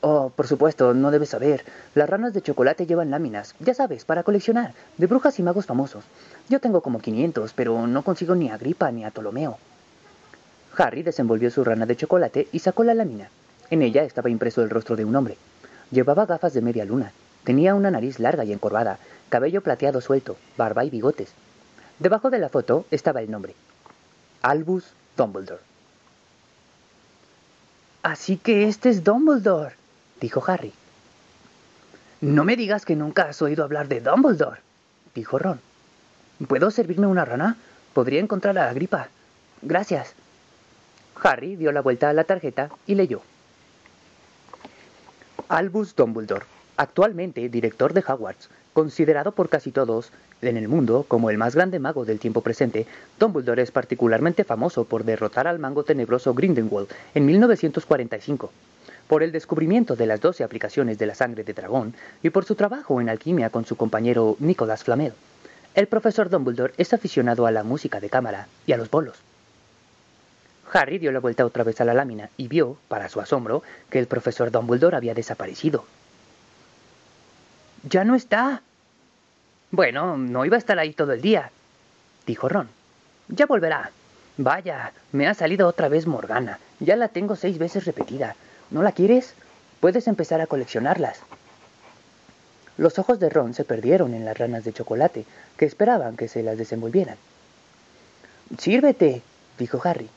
Oh, 0.00 0.32
por 0.34 0.48
supuesto, 0.48 0.92
no 0.92 1.12
debes 1.12 1.28
saber. 1.28 1.64
Las 1.94 2.10
ranas 2.10 2.34
de 2.34 2.42
chocolate 2.42 2.86
llevan 2.86 3.12
láminas, 3.12 3.54
ya 3.60 3.72
sabes, 3.72 4.04
para 4.04 4.24
coleccionar, 4.24 4.74
de 4.96 5.06
brujas 5.06 5.38
y 5.38 5.44
magos 5.44 5.66
famosos. 5.66 6.02
Yo 6.48 6.58
tengo 6.58 6.80
como 6.80 6.98
500, 6.98 7.52
pero 7.52 7.86
no 7.86 8.02
consigo 8.02 8.34
ni 8.34 8.50
a 8.50 8.54
Agripa 8.54 8.90
ni 8.90 9.04
a 9.04 9.12
Ptolomeo. 9.12 9.58
Harry 10.78 11.02
desenvolvió 11.02 11.50
su 11.50 11.64
rana 11.64 11.86
de 11.86 11.96
chocolate 11.96 12.48
y 12.52 12.60
sacó 12.60 12.84
la 12.84 12.94
lámina. 12.94 13.28
En 13.70 13.82
ella 13.82 14.04
estaba 14.04 14.30
impreso 14.30 14.62
el 14.62 14.70
rostro 14.70 14.96
de 14.96 15.04
un 15.04 15.14
hombre. 15.16 15.36
Llevaba 15.90 16.26
gafas 16.26 16.54
de 16.54 16.62
media 16.62 16.84
luna. 16.84 17.12
Tenía 17.44 17.74
una 17.74 17.90
nariz 17.90 18.18
larga 18.18 18.44
y 18.44 18.52
encorvada, 18.52 18.98
cabello 19.28 19.60
plateado 19.62 20.00
suelto, 20.00 20.36
barba 20.56 20.84
y 20.84 20.90
bigotes. 20.90 21.30
Debajo 21.98 22.30
de 22.30 22.38
la 22.38 22.48
foto 22.48 22.86
estaba 22.90 23.20
el 23.20 23.30
nombre. 23.30 23.54
Albus 24.42 24.84
Dumbledore. 25.16 25.62
Así 28.02 28.36
que 28.36 28.68
este 28.68 28.90
es 28.90 29.02
Dumbledore, 29.02 29.74
dijo 30.20 30.42
Harry. 30.46 30.72
No 32.20 32.44
me 32.44 32.56
digas 32.56 32.84
que 32.84 32.96
nunca 32.96 33.24
has 33.24 33.42
oído 33.42 33.64
hablar 33.64 33.88
de 33.88 34.00
Dumbledore, 34.00 34.60
dijo 35.14 35.38
Ron. 35.38 35.60
¿Puedo 36.46 36.70
servirme 36.70 37.06
una 37.06 37.24
rana? 37.24 37.56
Podría 37.94 38.20
encontrar 38.20 38.56
a 38.58 38.66
la 38.66 38.72
gripa. 38.72 39.08
Gracias. 39.62 40.14
Harry 41.22 41.56
dio 41.56 41.72
la 41.72 41.82
vuelta 41.82 42.10
a 42.10 42.12
la 42.12 42.24
tarjeta 42.24 42.70
y 42.86 42.94
leyó. 42.94 43.22
Albus 45.48 45.96
Dumbledore, 45.96 46.44
actualmente 46.76 47.48
director 47.48 47.92
de 47.92 48.04
Hogwarts, 48.06 48.50
considerado 48.72 49.32
por 49.32 49.48
casi 49.48 49.72
todos 49.72 50.12
en 50.42 50.56
el 50.56 50.68
mundo 50.68 51.04
como 51.08 51.30
el 51.30 51.38
más 51.38 51.54
grande 51.54 51.78
mago 51.78 52.04
del 52.04 52.20
tiempo 52.20 52.42
presente, 52.42 52.86
Dumbledore 53.18 53.62
es 53.62 53.70
particularmente 53.70 54.44
famoso 54.44 54.84
por 54.84 55.04
derrotar 55.04 55.48
al 55.48 55.58
mango 55.58 55.84
tenebroso 55.84 56.34
Grindelwald 56.34 56.88
en 57.14 57.26
1945, 57.26 58.52
por 59.08 59.22
el 59.22 59.32
descubrimiento 59.32 59.96
de 59.96 60.06
las 60.06 60.20
doce 60.20 60.44
aplicaciones 60.44 60.98
de 60.98 61.06
la 61.06 61.14
sangre 61.14 61.44
de 61.44 61.54
dragón 61.54 61.94
y 62.22 62.30
por 62.30 62.44
su 62.44 62.54
trabajo 62.54 63.00
en 63.00 63.08
alquimia 63.08 63.50
con 63.50 63.64
su 63.64 63.76
compañero 63.76 64.36
Nicolas 64.38 64.84
Flamel. 64.84 65.14
El 65.74 65.86
profesor 65.86 66.28
Dumbledore 66.28 66.74
es 66.76 66.92
aficionado 66.92 67.46
a 67.46 67.50
la 67.50 67.64
música 67.64 68.00
de 68.00 68.10
cámara 68.10 68.48
y 68.66 68.72
a 68.72 68.76
los 68.76 68.90
bolos. 68.90 69.16
Harry 70.72 70.98
dio 70.98 71.12
la 71.12 71.20
vuelta 71.20 71.44
otra 71.44 71.64
vez 71.64 71.80
a 71.80 71.84
la 71.84 71.94
lámina 71.94 72.30
y 72.36 72.48
vio, 72.48 72.76
para 72.88 73.08
su 73.08 73.20
asombro, 73.20 73.62
que 73.90 73.98
el 73.98 74.06
profesor 74.06 74.50
Dumbledore 74.50 74.96
había 74.96 75.14
desaparecido. 75.14 75.84
Ya 77.84 78.04
no 78.04 78.14
está. 78.14 78.62
Bueno, 79.70 80.16
no 80.16 80.44
iba 80.44 80.56
a 80.56 80.58
estar 80.58 80.78
ahí 80.78 80.92
todo 80.92 81.12
el 81.12 81.20
día, 81.20 81.50
dijo 82.26 82.48
Ron. 82.48 82.68
Ya 83.28 83.46
volverá. 83.46 83.90
Vaya, 84.36 84.92
me 85.12 85.26
ha 85.26 85.34
salido 85.34 85.66
otra 85.66 85.88
vez 85.88 86.06
Morgana. 86.06 86.58
Ya 86.80 86.96
la 86.96 87.08
tengo 87.08 87.36
seis 87.36 87.58
veces 87.58 87.84
repetida. 87.84 88.36
¿No 88.70 88.82
la 88.82 88.92
quieres? 88.92 89.34
Puedes 89.80 90.06
empezar 90.08 90.40
a 90.40 90.46
coleccionarlas. 90.46 91.20
Los 92.76 92.98
ojos 92.98 93.18
de 93.18 93.28
Ron 93.28 93.54
se 93.54 93.64
perdieron 93.64 94.14
en 94.14 94.24
las 94.24 94.38
ranas 94.38 94.64
de 94.64 94.72
chocolate, 94.72 95.24
que 95.56 95.64
esperaban 95.64 96.16
que 96.16 96.28
se 96.28 96.42
las 96.42 96.56
desenvolvieran. 96.56 97.16
Sírvete, 98.56 99.22
dijo 99.58 99.80
Harry. 99.82 100.08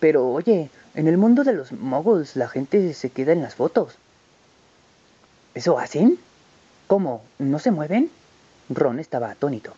Pero 0.00 0.28
oye, 0.28 0.70
en 0.94 1.08
el 1.08 1.16
mundo 1.16 1.44
de 1.44 1.52
los 1.52 1.72
moguls 1.72 2.36
la 2.36 2.48
gente 2.48 2.92
se 2.94 3.10
queda 3.10 3.32
en 3.32 3.42
las 3.42 3.54
fotos. 3.54 3.96
¿Eso 5.54 5.78
hacen? 5.78 6.18
¿Cómo? 6.86 7.22
¿No 7.38 7.58
se 7.58 7.70
mueven? 7.70 8.10
Ron 8.68 9.00
estaba 9.00 9.30
atónito. 9.30 9.72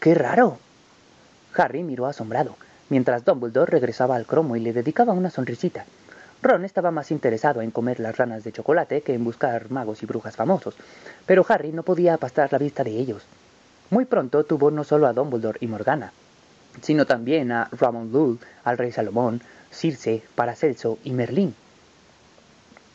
¡Qué 0.00 0.14
raro! 0.14 0.58
Harry 1.54 1.82
miró 1.82 2.06
asombrado, 2.06 2.56
mientras 2.88 3.24
Dumbledore 3.24 3.70
regresaba 3.70 4.16
al 4.16 4.26
cromo 4.26 4.56
y 4.56 4.60
le 4.60 4.72
dedicaba 4.72 5.12
una 5.12 5.30
sonrisita. 5.30 5.84
Ron 6.42 6.64
estaba 6.64 6.90
más 6.90 7.10
interesado 7.10 7.62
en 7.62 7.70
comer 7.70 8.00
las 8.00 8.16
ranas 8.16 8.42
de 8.42 8.52
chocolate 8.52 9.02
que 9.02 9.14
en 9.14 9.24
buscar 9.24 9.70
magos 9.70 10.02
y 10.02 10.06
brujas 10.06 10.36
famosos, 10.36 10.74
pero 11.24 11.46
Harry 11.48 11.72
no 11.72 11.84
podía 11.84 12.14
apastar 12.14 12.52
la 12.52 12.58
vista 12.58 12.82
de 12.82 12.90
ellos. 12.90 13.22
Muy 13.90 14.04
pronto 14.06 14.44
tuvo 14.44 14.70
no 14.70 14.84
solo 14.84 15.06
a 15.06 15.12
Dumbledore 15.12 15.58
y 15.60 15.68
Morgana, 15.68 16.12
sino 16.80 17.06
también 17.06 17.52
a 17.52 17.68
Ramon 17.72 18.10
Lull, 18.12 18.38
al 18.64 18.78
rey 18.78 18.92
Salomón, 18.92 19.42
Circe, 19.70 20.22
Paracelso 20.34 20.98
y 21.04 21.10
Merlín. 21.10 21.54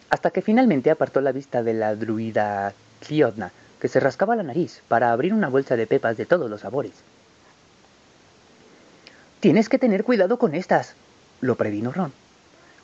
Hasta 0.10 0.32
que 0.32 0.42
finalmente 0.42 0.90
apartó 0.90 1.22
la 1.22 1.32
vista 1.32 1.64
de 1.64 1.74
la 1.74 1.96
druida 1.96 2.74
Cliodna, 3.06 3.52
que 3.80 3.88
se 3.88 4.00
rascaba 4.00 4.36
la 4.36 4.44
nariz 4.44 4.82
para 4.88 5.12
abrir 5.12 5.34
una 5.34 5.50
bolsa 5.50 5.76
de 5.76 5.88
pepas 5.88 6.18
de 6.18 6.26
todos 6.26 6.50
los 6.50 6.62
sabores. 6.62 6.94
Tienes 9.40 9.70
que 9.70 9.78
tener 9.78 10.04
cuidado 10.04 10.40
con 10.40 10.56
estas, 10.56 10.96
lo 11.42 11.56
previno 11.56 11.92
Ron. 11.92 12.12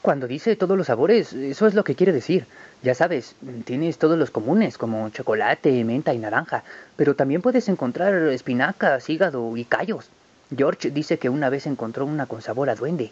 Cuando 0.04 0.28
dice 0.28 0.58
todos 0.58 0.78
los 0.78 0.88
sabores, 0.88 1.32
eso 1.32 1.66
es 1.66 1.74
lo 1.74 1.86
que 1.86 1.96
quiere 1.96 2.12
decir. 2.12 2.46
Ya 2.84 2.94
sabes, 2.94 3.36
tienes 3.64 3.98
todos 3.98 4.20
los 4.20 4.32
comunes, 4.32 4.78
como 4.78 5.10
chocolate, 5.10 5.84
menta 5.86 6.14
y 6.14 6.20
naranja, 6.20 6.64
pero 6.98 7.16
también 7.16 7.42
puedes 7.42 7.70
encontrar 7.70 8.14
espinacas, 8.14 9.10
hígado 9.10 9.56
y 9.56 9.64
callos. 9.64 10.10
George 10.56 10.92
dice 10.92 11.18
que 11.18 11.30
una 11.30 11.50
vez 11.50 11.66
encontró 11.66 12.06
una 12.06 12.26
con 12.26 12.42
sabor 12.42 12.70
a 12.70 12.76
duende. 12.76 13.12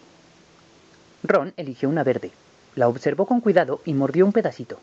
Ron 1.23 1.53
eligió 1.57 1.89
una 1.89 2.03
verde, 2.03 2.31
la 2.75 2.87
observó 2.87 3.25
con 3.25 3.41
cuidado 3.41 3.81
y 3.85 3.93
mordió 3.93 4.25
un 4.25 4.33
pedacito. 4.33 4.79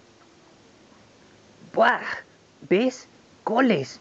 ¡Buah! 1.74 2.00
¿Ves? 2.68 3.06
¡Coles! 3.44 4.00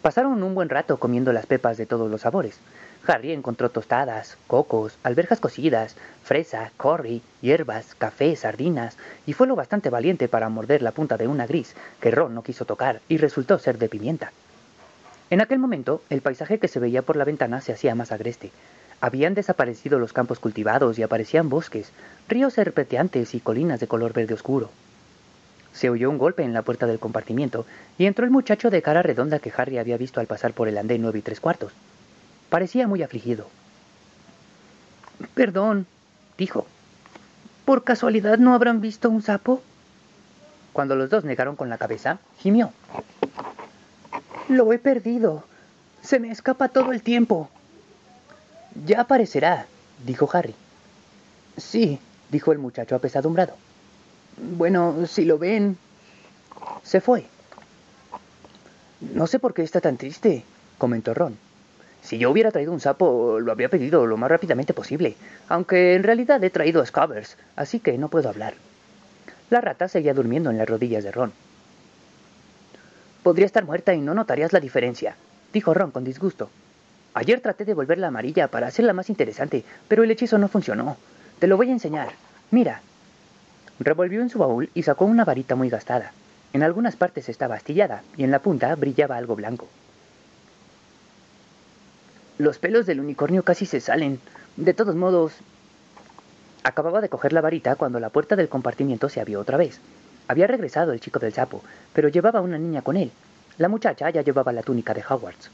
Pasaron 0.00 0.42
un 0.42 0.54
buen 0.54 0.68
rato 0.68 0.98
comiendo 0.98 1.32
las 1.32 1.46
pepas 1.46 1.76
de 1.76 1.86
todos 1.86 2.10
los 2.10 2.22
sabores. 2.22 2.58
Harry 3.06 3.32
encontró 3.32 3.70
tostadas, 3.70 4.36
cocos, 4.46 4.96
alberjas 5.02 5.40
cocidas, 5.40 5.96
fresa, 6.22 6.70
curry, 6.76 7.22
hierbas, 7.40 7.94
café, 7.96 8.34
sardinas, 8.36 8.96
y 9.26 9.32
fue 9.32 9.46
lo 9.46 9.56
bastante 9.56 9.90
valiente 9.90 10.28
para 10.28 10.48
morder 10.48 10.82
la 10.82 10.92
punta 10.92 11.16
de 11.16 11.28
una 11.28 11.46
gris 11.46 11.74
que 12.00 12.10
Ron 12.10 12.34
no 12.34 12.42
quiso 12.42 12.64
tocar 12.64 13.00
y 13.08 13.18
resultó 13.18 13.58
ser 13.58 13.78
de 13.78 13.88
pimienta. 13.88 14.32
En 15.32 15.40
aquel 15.40 15.58
momento, 15.58 16.02
el 16.10 16.20
paisaje 16.20 16.58
que 16.58 16.68
se 16.68 16.78
veía 16.78 17.00
por 17.00 17.16
la 17.16 17.24
ventana 17.24 17.62
se 17.62 17.72
hacía 17.72 17.94
más 17.94 18.12
agreste. 18.12 18.52
Habían 19.00 19.32
desaparecido 19.32 19.98
los 19.98 20.12
campos 20.12 20.38
cultivados 20.38 20.98
y 20.98 21.02
aparecían 21.02 21.48
bosques, 21.48 21.90
ríos 22.28 22.52
serpenteantes 22.52 23.34
y 23.34 23.40
colinas 23.40 23.80
de 23.80 23.86
color 23.86 24.12
verde 24.12 24.34
oscuro. 24.34 24.68
Se 25.72 25.88
oyó 25.88 26.10
un 26.10 26.18
golpe 26.18 26.42
en 26.42 26.52
la 26.52 26.60
puerta 26.60 26.86
del 26.86 26.98
compartimiento 26.98 27.64
y 27.96 28.04
entró 28.04 28.26
el 28.26 28.30
muchacho 28.30 28.68
de 28.68 28.82
cara 28.82 29.00
redonda 29.00 29.38
que 29.38 29.50
Harry 29.56 29.78
había 29.78 29.96
visto 29.96 30.20
al 30.20 30.26
pasar 30.26 30.52
por 30.52 30.68
el 30.68 30.76
andén 30.76 31.00
nueve 31.00 31.20
y 31.20 31.22
tres 31.22 31.40
cuartos. 31.40 31.72
Parecía 32.50 32.86
muy 32.86 33.02
afligido. 33.02 33.48
Perdón, 35.32 35.86
dijo. 36.36 36.66
¿Por 37.64 37.84
casualidad 37.84 38.36
no 38.36 38.52
habrán 38.52 38.82
visto 38.82 39.08
un 39.08 39.22
sapo? 39.22 39.62
Cuando 40.74 40.94
los 40.94 41.08
dos 41.08 41.24
negaron 41.24 41.56
con 41.56 41.70
la 41.70 41.78
cabeza, 41.78 42.18
gimió. 42.38 42.70
Lo 44.52 44.70
he 44.74 44.78
perdido. 44.78 45.44
Se 46.02 46.20
me 46.20 46.30
escapa 46.30 46.68
todo 46.68 46.92
el 46.92 47.02
tiempo. 47.02 47.48
Ya 48.84 49.00
aparecerá, 49.00 49.66
dijo 50.04 50.28
Harry. 50.30 50.54
Sí, 51.56 51.98
dijo 52.30 52.52
el 52.52 52.58
muchacho 52.58 52.94
apesadumbrado. 52.94 53.54
Bueno, 54.36 55.06
si 55.06 55.24
lo 55.24 55.38
ven. 55.38 55.78
Se 56.82 57.00
fue. 57.00 57.24
No 59.00 59.26
sé 59.26 59.38
por 59.38 59.54
qué 59.54 59.62
está 59.62 59.80
tan 59.80 59.96
triste, 59.96 60.44
comentó 60.76 61.14
Ron. 61.14 61.38
Si 62.02 62.18
yo 62.18 62.30
hubiera 62.30 62.50
traído 62.50 62.72
un 62.72 62.80
sapo, 62.80 63.40
lo 63.40 63.52
habría 63.52 63.70
pedido 63.70 64.04
lo 64.06 64.18
más 64.18 64.30
rápidamente 64.30 64.74
posible, 64.74 65.16
aunque 65.48 65.94
en 65.94 66.02
realidad 66.02 66.44
he 66.44 66.50
traído 66.50 66.82
a 66.82 67.08
así 67.56 67.80
que 67.80 67.96
no 67.96 68.08
puedo 68.08 68.28
hablar. 68.28 68.52
La 69.48 69.62
rata 69.62 69.88
seguía 69.88 70.12
durmiendo 70.12 70.50
en 70.50 70.58
las 70.58 70.68
rodillas 70.68 71.04
de 71.04 71.12
Ron. 71.12 71.32
Podría 73.22 73.46
estar 73.46 73.64
muerta 73.64 73.94
y 73.94 74.00
no 74.00 74.14
notarías 74.14 74.52
la 74.52 74.60
diferencia, 74.60 75.16
dijo 75.52 75.74
Ron 75.74 75.92
con 75.92 76.04
disgusto. 76.04 76.50
Ayer 77.14 77.40
traté 77.40 77.64
de 77.64 77.74
volverla 77.74 78.08
amarilla 78.08 78.48
para 78.48 78.66
hacerla 78.66 78.94
más 78.94 79.10
interesante, 79.10 79.64
pero 79.86 80.02
el 80.02 80.10
hechizo 80.10 80.38
no 80.38 80.48
funcionó. 80.48 80.96
Te 81.38 81.46
lo 81.46 81.56
voy 81.56 81.68
a 81.68 81.72
enseñar. 81.72 82.10
Mira. 82.50 82.80
Revolvió 83.78 84.22
en 84.22 84.30
su 84.30 84.38
baúl 84.38 84.70
y 84.74 84.82
sacó 84.82 85.04
una 85.04 85.24
varita 85.24 85.54
muy 85.54 85.68
gastada. 85.68 86.12
En 86.52 86.62
algunas 86.62 86.96
partes 86.96 87.28
estaba 87.28 87.54
astillada 87.54 88.02
y 88.16 88.24
en 88.24 88.30
la 88.30 88.40
punta 88.40 88.74
brillaba 88.74 89.16
algo 89.16 89.36
blanco. 89.36 89.68
Los 92.38 92.58
pelos 92.58 92.86
del 92.86 93.00
unicornio 93.00 93.42
casi 93.42 93.66
se 93.66 93.80
salen. 93.80 94.20
De 94.56 94.74
todos 94.74 94.94
modos... 94.94 95.34
Acababa 96.64 97.00
de 97.00 97.08
coger 97.08 97.32
la 97.32 97.40
varita 97.40 97.74
cuando 97.74 97.98
la 97.98 98.10
puerta 98.10 98.36
del 98.36 98.48
compartimiento 98.48 99.08
se 99.08 99.20
abrió 99.20 99.40
otra 99.40 99.56
vez. 99.56 99.80
Había 100.32 100.46
regresado 100.46 100.92
el 100.92 101.00
chico 101.00 101.18
del 101.18 101.34
sapo, 101.34 101.62
pero 101.92 102.08
llevaba 102.08 102.40
una 102.40 102.56
niña 102.56 102.80
con 102.80 102.96
él. 102.96 103.12
La 103.58 103.68
muchacha 103.68 104.08
ya 104.08 104.22
llevaba 104.22 104.50
la 104.50 104.62
túnica 104.62 104.94
de 104.94 105.04
Hogwarts. 105.06 105.50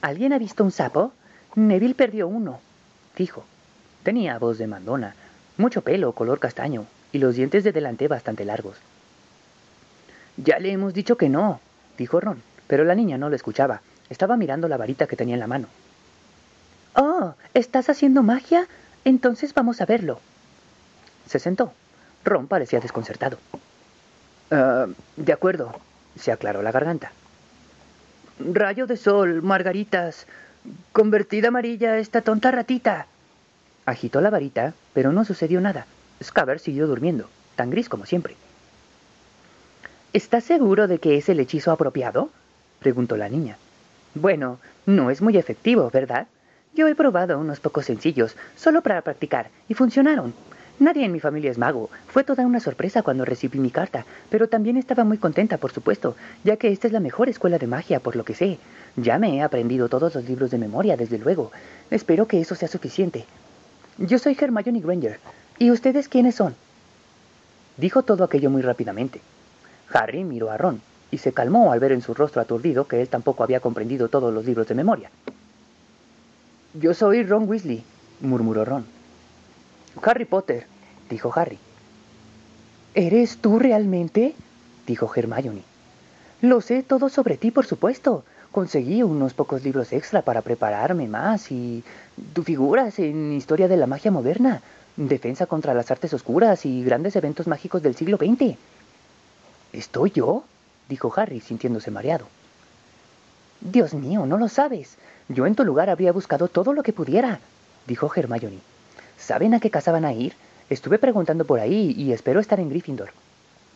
¿Alguien 0.00 0.32
ha 0.32 0.38
visto 0.38 0.64
un 0.64 0.70
sapo? 0.70 1.12
Neville 1.54 1.94
perdió 1.94 2.28
uno, 2.28 2.60
dijo. 3.14 3.44
Tenía 4.04 4.38
voz 4.38 4.56
de 4.56 4.66
mandona, 4.66 5.14
mucho 5.58 5.82
pelo 5.82 6.12
color 6.12 6.38
castaño 6.38 6.86
y 7.12 7.18
los 7.18 7.34
dientes 7.34 7.62
de 7.62 7.72
delante 7.72 8.08
bastante 8.08 8.46
largos. 8.46 8.78
Ya 10.38 10.58
le 10.58 10.72
hemos 10.72 10.94
dicho 10.94 11.18
que 11.18 11.28
no, 11.28 11.60
dijo 11.98 12.20
Ron, 12.20 12.40
pero 12.68 12.84
la 12.84 12.94
niña 12.94 13.18
no 13.18 13.28
lo 13.28 13.36
escuchaba. 13.36 13.82
Estaba 14.08 14.38
mirando 14.38 14.66
la 14.66 14.78
varita 14.78 15.06
que 15.06 15.16
tenía 15.16 15.34
en 15.34 15.40
la 15.40 15.46
mano. 15.46 15.68
Oh, 16.94 17.34
¿estás 17.52 17.90
haciendo 17.90 18.22
magia? 18.22 18.66
Entonces 19.04 19.52
vamos 19.52 19.82
a 19.82 19.84
verlo. 19.84 20.20
Se 21.26 21.38
sentó. 21.38 21.74
Ron 22.24 22.46
parecía 22.46 22.80
desconcertado. 22.80 23.38
Ah, 24.50 24.86
de 25.16 25.32
acuerdo, 25.32 25.72
se 26.16 26.32
aclaró 26.32 26.62
la 26.62 26.72
garganta. 26.72 27.12
Rayo 28.38 28.86
de 28.86 28.96
sol, 28.96 29.42
margaritas. 29.42 30.26
Convertida 30.92 31.48
amarilla 31.48 31.98
esta 31.98 32.22
tonta 32.22 32.50
ratita. 32.50 33.06
Agitó 33.86 34.20
la 34.20 34.30
varita, 34.30 34.74
pero 34.92 35.12
no 35.12 35.24
sucedió 35.24 35.60
nada. 35.60 35.86
Scabbers 36.22 36.62
siguió 36.62 36.86
durmiendo, 36.86 37.28
tan 37.56 37.70
gris 37.70 37.88
como 37.88 38.06
siempre. 38.06 38.36
¿Estás 40.12 40.44
seguro 40.44 40.88
de 40.88 40.98
que 40.98 41.16
es 41.16 41.28
el 41.28 41.40
hechizo 41.40 41.70
apropiado? 41.70 42.30
preguntó 42.80 43.16
la 43.16 43.28
niña. 43.28 43.56
Bueno, 44.14 44.58
no 44.86 45.10
es 45.10 45.20
muy 45.20 45.36
efectivo, 45.36 45.90
¿verdad? 45.90 46.26
Yo 46.74 46.88
he 46.88 46.94
probado 46.94 47.38
unos 47.38 47.60
pocos 47.60 47.86
sencillos, 47.86 48.36
solo 48.56 48.82
para 48.82 49.02
practicar, 49.02 49.50
y 49.68 49.74
funcionaron. 49.74 50.34
Nadie 50.80 51.04
en 51.04 51.12
mi 51.12 51.18
familia 51.18 51.50
es 51.50 51.58
mago. 51.58 51.90
Fue 52.06 52.22
toda 52.22 52.46
una 52.46 52.60
sorpresa 52.60 53.02
cuando 53.02 53.24
recibí 53.24 53.58
mi 53.58 53.70
carta, 53.70 54.06
pero 54.30 54.48
también 54.48 54.76
estaba 54.76 55.02
muy 55.02 55.18
contenta, 55.18 55.58
por 55.58 55.72
supuesto, 55.72 56.14
ya 56.44 56.56
que 56.56 56.70
esta 56.70 56.86
es 56.86 56.92
la 56.92 57.00
mejor 57.00 57.28
escuela 57.28 57.58
de 57.58 57.66
magia, 57.66 57.98
por 57.98 58.14
lo 58.14 58.24
que 58.24 58.34
sé. 58.34 58.58
Ya 58.94 59.18
me 59.18 59.36
he 59.36 59.42
aprendido 59.42 59.88
todos 59.88 60.14
los 60.14 60.24
libros 60.28 60.52
de 60.52 60.58
memoria, 60.58 60.96
desde 60.96 61.18
luego. 61.18 61.50
Espero 61.90 62.28
que 62.28 62.40
eso 62.40 62.54
sea 62.54 62.68
suficiente. 62.68 63.24
Yo 63.98 64.20
soy 64.20 64.36
Hermione 64.40 64.80
Granger. 64.80 65.18
¿Y 65.58 65.72
ustedes 65.72 66.08
quiénes 66.08 66.36
son? 66.36 66.54
Dijo 67.76 68.04
todo 68.04 68.22
aquello 68.22 68.48
muy 68.48 68.62
rápidamente. 68.62 69.20
Harry 69.92 70.22
miró 70.22 70.50
a 70.50 70.58
Ron 70.58 70.80
y 71.10 71.18
se 71.18 71.32
calmó 71.32 71.72
al 71.72 71.80
ver 71.80 71.90
en 71.90 72.02
su 72.02 72.14
rostro 72.14 72.40
aturdido 72.40 72.86
que 72.86 73.00
él 73.00 73.08
tampoco 73.08 73.42
había 73.42 73.58
comprendido 73.58 74.08
todos 74.08 74.32
los 74.32 74.44
libros 74.44 74.68
de 74.68 74.74
memoria. 74.76 75.10
Yo 76.74 76.94
soy 76.94 77.24
Ron 77.24 77.48
Weasley, 77.48 77.82
murmuró 78.20 78.64
Ron. 78.64 78.97
Harry 80.04 80.24
Potter, 80.24 80.66
dijo 81.08 81.32
Harry. 81.34 81.58
¿Eres 82.94 83.38
tú 83.38 83.58
realmente? 83.58 84.34
dijo 84.86 85.10
Hermione. 85.14 85.62
Lo 86.40 86.60
sé 86.60 86.82
todo 86.82 87.08
sobre 87.08 87.36
ti, 87.36 87.50
por 87.50 87.66
supuesto. 87.66 88.24
Conseguí 88.52 89.02
unos 89.02 89.34
pocos 89.34 89.62
libros 89.62 89.92
extra 89.92 90.22
para 90.22 90.42
prepararme 90.42 91.06
más 91.06 91.52
y 91.52 91.84
tú 92.32 92.42
figuras 92.42 92.98
en 92.98 93.32
Historia 93.32 93.68
de 93.68 93.76
la 93.76 93.86
Magia 93.86 94.10
Moderna, 94.10 94.62
Defensa 94.96 95.46
contra 95.46 95.74
las 95.74 95.90
Artes 95.90 96.12
Oscuras 96.14 96.64
y 96.64 96.82
grandes 96.82 97.14
eventos 97.14 97.46
mágicos 97.46 97.82
del 97.82 97.94
siglo 97.94 98.16
XX. 98.16 98.56
¿Estoy 99.72 100.10
yo? 100.10 100.44
dijo 100.88 101.12
Harry, 101.14 101.40
sintiéndose 101.40 101.90
mareado. 101.90 102.26
Dios 103.60 103.94
mío, 103.94 104.26
no 104.26 104.38
lo 104.38 104.48
sabes. 104.48 104.96
Yo 105.28 105.46
en 105.46 105.54
tu 105.54 105.64
lugar 105.64 105.90
habría 105.90 106.12
buscado 106.12 106.48
todo 106.48 106.72
lo 106.72 106.82
que 106.82 106.92
pudiera, 106.92 107.40
dijo 107.86 108.10
Hermione. 108.14 108.60
¿Saben 109.28 109.52
a 109.52 109.60
qué 109.60 109.68
casa 109.68 109.92
van 109.92 110.06
a 110.06 110.14
ir? 110.14 110.32
Estuve 110.70 110.98
preguntando 110.98 111.44
por 111.44 111.60
ahí 111.60 111.94
y 111.98 112.14
espero 112.14 112.40
estar 112.40 112.60
en 112.60 112.70
Gryffindor. 112.70 113.10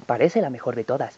Parece 0.06 0.40
la 0.40 0.48
mejor 0.48 0.76
de 0.76 0.82
todas. 0.82 1.16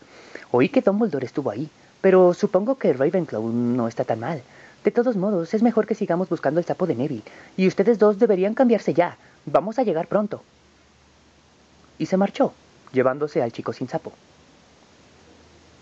Oí 0.50 0.70
que 0.70 0.80
Dumbledore 0.80 1.24
estuvo 1.24 1.52
ahí, 1.52 1.70
pero 2.00 2.34
supongo 2.34 2.76
que 2.76 2.92
Ravenclaw 2.92 3.48
no 3.48 3.86
está 3.86 4.02
tan 4.02 4.18
mal. 4.18 4.42
De 4.82 4.90
todos 4.90 5.14
modos, 5.14 5.54
es 5.54 5.62
mejor 5.62 5.86
que 5.86 5.94
sigamos 5.94 6.28
buscando 6.28 6.58
el 6.58 6.66
sapo 6.66 6.88
de 6.88 6.96
Neville, 6.96 7.22
y 7.56 7.68
ustedes 7.68 8.00
dos 8.00 8.18
deberían 8.18 8.54
cambiarse 8.54 8.92
ya. 8.92 9.18
Vamos 9.46 9.78
a 9.78 9.84
llegar 9.84 10.08
pronto. 10.08 10.42
Y 11.98 12.06
se 12.06 12.16
marchó, 12.16 12.54
llevándose 12.92 13.40
al 13.40 13.52
chico 13.52 13.72
sin 13.72 13.88
sapo. 13.88 14.12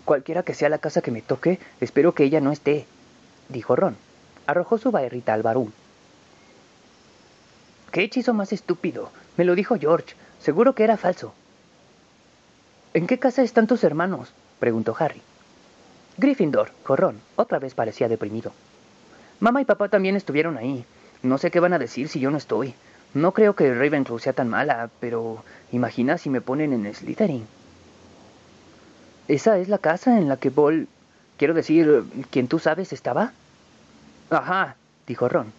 Cualquiera 0.05 0.43
que 0.43 0.53
sea 0.53 0.69
la 0.69 0.77
casa 0.77 1.01
que 1.01 1.11
me 1.11 1.23
toque, 1.23 1.59
espero 1.81 2.13
que 2.13 2.25
ella 2.25 2.43
no 2.43 2.53
esté, 2.53 2.85
dijo 3.49 3.77
Ron. 3.77 3.97
Arrojó 4.47 4.77
su 4.77 4.91
baerrita 4.91 5.33
al 5.33 5.43
baúl. 5.43 5.73
¿Qué 7.93 8.03
hechizo 8.03 8.33
más 8.33 8.55
estúpido? 8.55 9.11
Me 9.37 9.45
lo 9.45 9.55
dijo 9.55 9.77
George. 9.79 10.15
Seguro 10.41 10.75
que 10.75 10.83
era 10.83 10.97
falso. 10.97 11.35
¿En 12.95 13.07
qué 13.07 13.19
casa 13.19 13.43
están 13.43 13.67
tus 13.67 13.85
hermanos? 13.85 14.33
preguntó 14.59 14.97
Harry. 14.99 15.21
Gryffindor, 16.17 16.73
Corrón, 16.83 17.21
otra 17.37 17.59
vez 17.59 17.75
parecía 17.75 18.09
deprimido. 18.09 18.53
Mamá 19.41 19.61
y 19.61 19.67
papá 19.67 19.89
también 19.89 20.17
estuvieron 20.17 20.57
ahí. 20.57 20.87
No 21.23 21.37
sé 21.37 21.51
qué 21.51 21.61
van 21.61 21.75
a 21.75 21.79
decir 21.79 22.09
si 22.09 22.19
yo 22.19 22.31
no 22.31 22.39
estoy. 22.39 22.75
No 23.13 23.33
creo 23.33 23.55
que 23.55 23.75
Ravenclaw 23.75 24.19
sea 24.19 24.33
tan 24.33 24.49
mala, 24.49 24.89
pero 24.99 25.45
imagina 25.71 26.17
si 26.17 26.31
me 26.31 26.41
ponen 26.41 26.73
en 26.73 26.95
Slytherin. 26.95 27.47
¿Esa 29.29 29.59
es 29.59 29.69
la 29.69 29.79
casa 29.79 30.19
en 30.19 30.29
la 30.29 30.39
que 30.39 30.49
Vol... 30.49 30.89
Quiero 31.37 31.53
decir, 31.55 32.05
quien 32.31 32.49
tú 32.49 32.59
sabes 32.59 32.93
estaba? 32.93 33.33
Ajá, 34.31 34.77
dijo 35.07 35.29
Ron. 35.29 35.53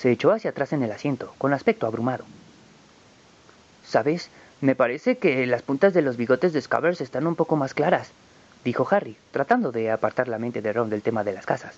Se 0.00 0.10
echó 0.10 0.32
hacia 0.32 0.48
atrás 0.48 0.72
en 0.72 0.82
el 0.82 0.92
asiento, 0.92 1.34
con 1.36 1.52
aspecto 1.52 1.86
abrumado. 1.86 2.24
¿Sabes? 3.84 4.30
Me 4.62 4.74
parece 4.74 5.18
que 5.18 5.46
las 5.46 5.60
puntas 5.60 5.92
de 5.92 6.00
los 6.00 6.16
bigotes 6.16 6.54
de 6.54 6.62
Scabbers 6.62 7.02
están 7.02 7.26
un 7.26 7.36
poco 7.36 7.56
más 7.56 7.74
claras, 7.74 8.10
dijo 8.64 8.88
Harry, 8.90 9.18
tratando 9.30 9.72
de 9.72 9.90
apartar 9.90 10.26
la 10.26 10.38
mente 10.38 10.62
de 10.62 10.72
Ron 10.72 10.88
del 10.88 11.02
tema 11.02 11.22
de 11.22 11.34
las 11.34 11.44
casas. 11.44 11.74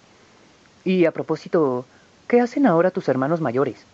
Y 0.85 1.05
a 1.05 1.11
propósito, 1.11 1.85
¿qué 2.29 2.41
hacen 2.41 2.65
ahora 2.65 2.93
tus 2.93 3.09
hermanos 3.09 3.41
mayores? 3.41 3.85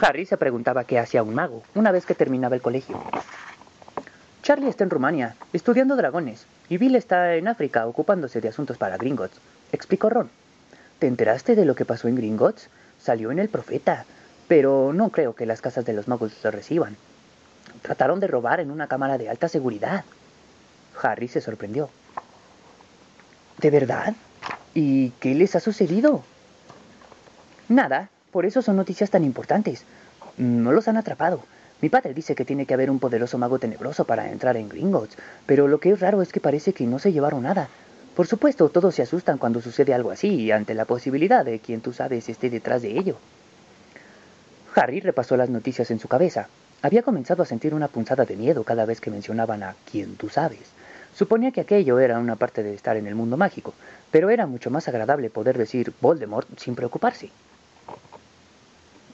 Harry 0.00 0.24
se 0.24 0.36
preguntaba 0.36 0.84
qué 0.84 1.00
hacía 1.00 1.24
un 1.24 1.34
mago 1.34 1.64
una 1.74 1.90
vez 1.90 2.06
que 2.06 2.14
terminaba 2.14 2.54
el 2.54 2.62
colegio. 2.62 3.02
Charlie 4.44 4.68
está 4.68 4.84
en 4.84 4.90
Rumania, 4.90 5.34
estudiando 5.52 5.96
dragones, 5.96 6.46
y 6.68 6.78
Bill 6.78 6.94
está 6.94 7.34
en 7.34 7.48
África 7.48 7.84
ocupándose 7.88 8.40
de 8.40 8.50
asuntos 8.50 8.78
para 8.78 8.96
Gringotts, 8.96 9.40
explicó 9.72 10.08
Ron. 10.08 10.30
¿Te 11.00 11.08
enteraste 11.08 11.56
de 11.56 11.64
lo 11.64 11.74
que 11.74 11.84
pasó 11.84 12.06
en 12.06 12.14
Gringotts? 12.14 12.68
Salió 13.02 13.30
en 13.30 13.38
el 13.38 13.48
profeta, 13.48 14.04
pero 14.48 14.92
no 14.92 15.10
creo 15.10 15.34
que 15.34 15.46
las 15.46 15.60
casas 15.60 15.84
de 15.84 15.92
los 15.92 16.08
muggles 16.08 16.42
lo 16.42 16.50
reciban. 16.50 16.96
Trataron 17.82 18.20
de 18.20 18.26
robar 18.26 18.60
en 18.60 18.70
una 18.70 18.88
cámara 18.88 19.18
de 19.18 19.28
alta 19.28 19.48
seguridad. 19.48 20.04
Harry 21.02 21.28
se 21.28 21.40
sorprendió. 21.40 21.90
¿De 23.58 23.70
verdad? 23.70 24.14
¿Y 24.74 25.10
qué 25.20 25.34
les 25.34 25.54
ha 25.56 25.60
sucedido? 25.60 26.22
Nada, 27.68 28.08
por 28.30 28.46
eso 28.46 28.62
son 28.62 28.76
noticias 28.76 29.10
tan 29.10 29.24
importantes. 29.24 29.84
No 30.36 30.72
los 30.72 30.88
han 30.88 30.96
atrapado. 30.96 31.42
Mi 31.80 31.88
padre 31.88 32.14
dice 32.14 32.34
que 32.34 32.44
tiene 32.44 32.66
que 32.66 32.74
haber 32.74 32.90
un 32.90 32.98
poderoso 32.98 33.38
mago 33.38 33.58
tenebroso 33.58 34.04
para 34.04 34.30
entrar 34.30 34.56
en 34.56 34.68
Gringotts, 34.68 35.16
pero 35.46 35.68
lo 35.68 35.78
que 35.78 35.90
es 35.90 36.00
raro 36.00 36.22
es 36.22 36.32
que 36.32 36.40
parece 36.40 36.72
que 36.72 36.86
no 36.86 36.98
se 36.98 37.12
llevaron 37.12 37.44
nada. 37.44 37.68
Por 38.18 38.26
supuesto, 38.26 38.68
todos 38.68 38.96
se 38.96 39.02
asustan 39.02 39.38
cuando 39.38 39.60
sucede 39.60 39.94
algo 39.94 40.10
así, 40.10 40.50
ante 40.50 40.74
la 40.74 40.86
posibilidad 40.86 41.44
de 41.44 41.60
quien 41.60 41.80
tú 41.80 41.92
sabes 41.92 42.28
esté 42.28 42.50
detrás 42.50 42.82
de 42.82 42.98
ello. 42.98 43.16
Harry 44.74 44.98
repasó 44.98 45.36
las 45.36 45.48
noticias 45.48 45.92
en 45.92 46.00
su 46.00 46.08
cabeza. 46.08 46.48
Había 46.82 47.04
comenzado 47.04 47.44
a 47.44 47.46
sentir 47.46 47.74
una 47.74 47.86
punzada 47.86 48.24
de 48.24 48.34
miedo 48.34 48.64
cada 48.64 48.86
vez 48.86 49.00
que 49.00 49.12
mencionaban 49.12 49.62
a 49.62 49.76
quien 49.88 50.16
tú 50.16 50.30
sabes. 50.30 50.62
Suponía 51.14 51.52
que 51.52 51.60
aquello 51.60 52.00
era 52.00 52.18
una 52.18 52.34
parte 52.34 52.64
de 52.64 52.74
estar 52.74 52.96
en 52.96 53.06
el 53.06 53.14
mundo 53.14 53.36
mágico, 53.36 53.72
pero 54.10 54.30
era 54.30 54.48
mucho 54.48 54.68
más 54.68 54.88
agradable 54.88 55.30
poder 55.30 55.56
decir 55.56 55.92
Voldemort 56.00 56.48
sin 56.58 56.74
preocuparse. 56.74 57.30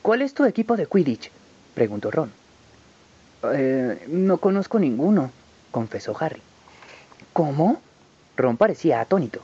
¿Cuál 0.01 0.23
es 0.23 0.33
tu 0.33 0.47
equipo 0.47 0.79
de 0.79 0.87
Quidditch? 0.87 1.31
preguntó 1.75 2.11
Ron. 2.11 2.33
Eh, 3.53 4.07
no 4.09 4.39
conozco 4.39 4.79
ninguno, 4.79 5.31
confesó 5.73 6.17
Harry. 6.19 6.41
¿Cómo? 7.35 7.83
Ron 8.37 8.57
parecía 8.57 9.01
atónito. 9.01 9.41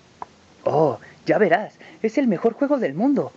Oh, 0.64 0.98
ya 1.26 1.38
verás, 1.38 1.74
es 2.03 2.18
el 2.18 2.26
mejor 2.26 2.55
juego 2.55 2.79
del 2.79 2.94
mundo. 2.94 3.33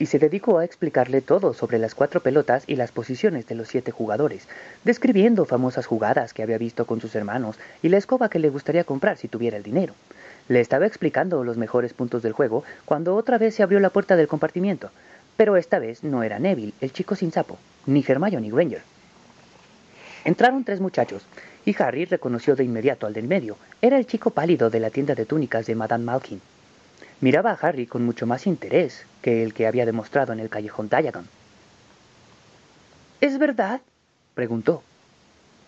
Y 0.00 0.06
se 0.06 0.18
dedicó 0.18 0.58
a 0.58 0.64
explicarle 0.64 1.20
todo 1.20 1.54
sobre 1.54 1.78
las 1.78 1.94
cuatro 1.94 2.20
pelotas 2.20 2.64
y 2.66 2.76
las 2.76 2.92
posiciones 2.92 3.46
de 3.46 3.56
los 3.56 3.68
siete 3.68 3.90
jugadores, 3.90 4.46
describiendo 4.84 5.44
famosas 5.44 5.86
jugadas 5.86 6.32
que 6.32 6.42
había 6.42 6.58
visto 6.58 6.86
con 6.86 7.00
sus 7.00 7.14
hermanos 7.16 7.58
y 7.82 7.88
la 7.88 7.96
escoba 7.96 8.28
que 8.28 8.38
le 8.38 8.50
gustaría 8.50 8.84
comprar 8.84 9.16
si 9.16 9.26
tuviera 9.26 9.56
el 9.56 9.64
dinero. 9.64 9.94
Le 10.48 10.60
estaba 10.60 10.86
explicando 10.86 11.42
los 11.42 11.56
mejores 11.56 11.92
puntos 11.94 12.22
del 12.22 12.32
juego 12.32 12.64
cuando 12.84 13.16
otra 13.16 13.38
vez 13.38 13.54
se 13.54 13.62
abrió 13.62 13.80
la 13.80 13.90
puerta 13.90 14.14
del 14.14 14.28
compartimiento, 14.28 14.90
pero 15.36 15.56
esta 15.56 15.78
vez 15.78 16.04
no 16.04 16.22
era 16.22 16.38
Neville, 16.38 16.74
el 16.80 16.92
chico 16.92 17.14
sin 17.14 17.32
sapo, 17.32 17.58
ni 17.86 18.04
Hermione 18.06 18.50
Granger. 18.50 18.82
Entraron 20.24 20.64
tres 20.64 20.80
muchachos, 20.80 21.22
y 21.68 21.76
Harry 21.80 22.06
reconoció 22.06 22.56
de 22.56 22.64
inmediato 22.64 23.06
al 23.06 23.12
del 23.12 23.28
medio. 23.28 23.58
Era 23.82 23.98
el 23.98 24.06
chico 24.06 24.30
pálido 24.30 24.70
de 24.70 24.80
la 24.80 24.88
tienda 24.88 25.14
de 25.14 25.26
túnicas 25.26 25.66
de 25.66 25.74
Madame 25.74 26.02
Malkin. 26.02 26.40
Miraba 27.20 27.50
a 27.50 27.58
Harry 27.60 27.86
con 27.86 28.06
mucho 28.06 28.26
más 28.26 28.46
interés 28.46 29.04
que 29.20 29.42
el 29.42 29.52
que 29.52 29.66
había 29.66 29.84
demostrado 29.84 30.32
en 30.32 30.40
el 30.40 30.48
callejón 30.48 30.88
Diagon. 30.88 31.28
¿Es 33.20 33.38
verdad? 33.38 33.82
preguntó. 34.32 34.82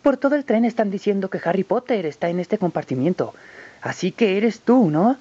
Por 0.03 0.17
todo 0.17 0.37
el 0.37 0.47
tren 0.47 0.65
están 0.65 0.91
diciendo 0.91 1.29
que 1.29 1.41
Harry 1.45 1.65
Potter 1.65 2.07
está 2.07 2.31
en 2.31 2.41
este 2.41 2.57
compartimiento. 2.57 3.35
Así 3.83 4.11
que 4.11 4.39
eres 4.39 4.61
tú, 4.61 4.89
¿no? 4.89 5.19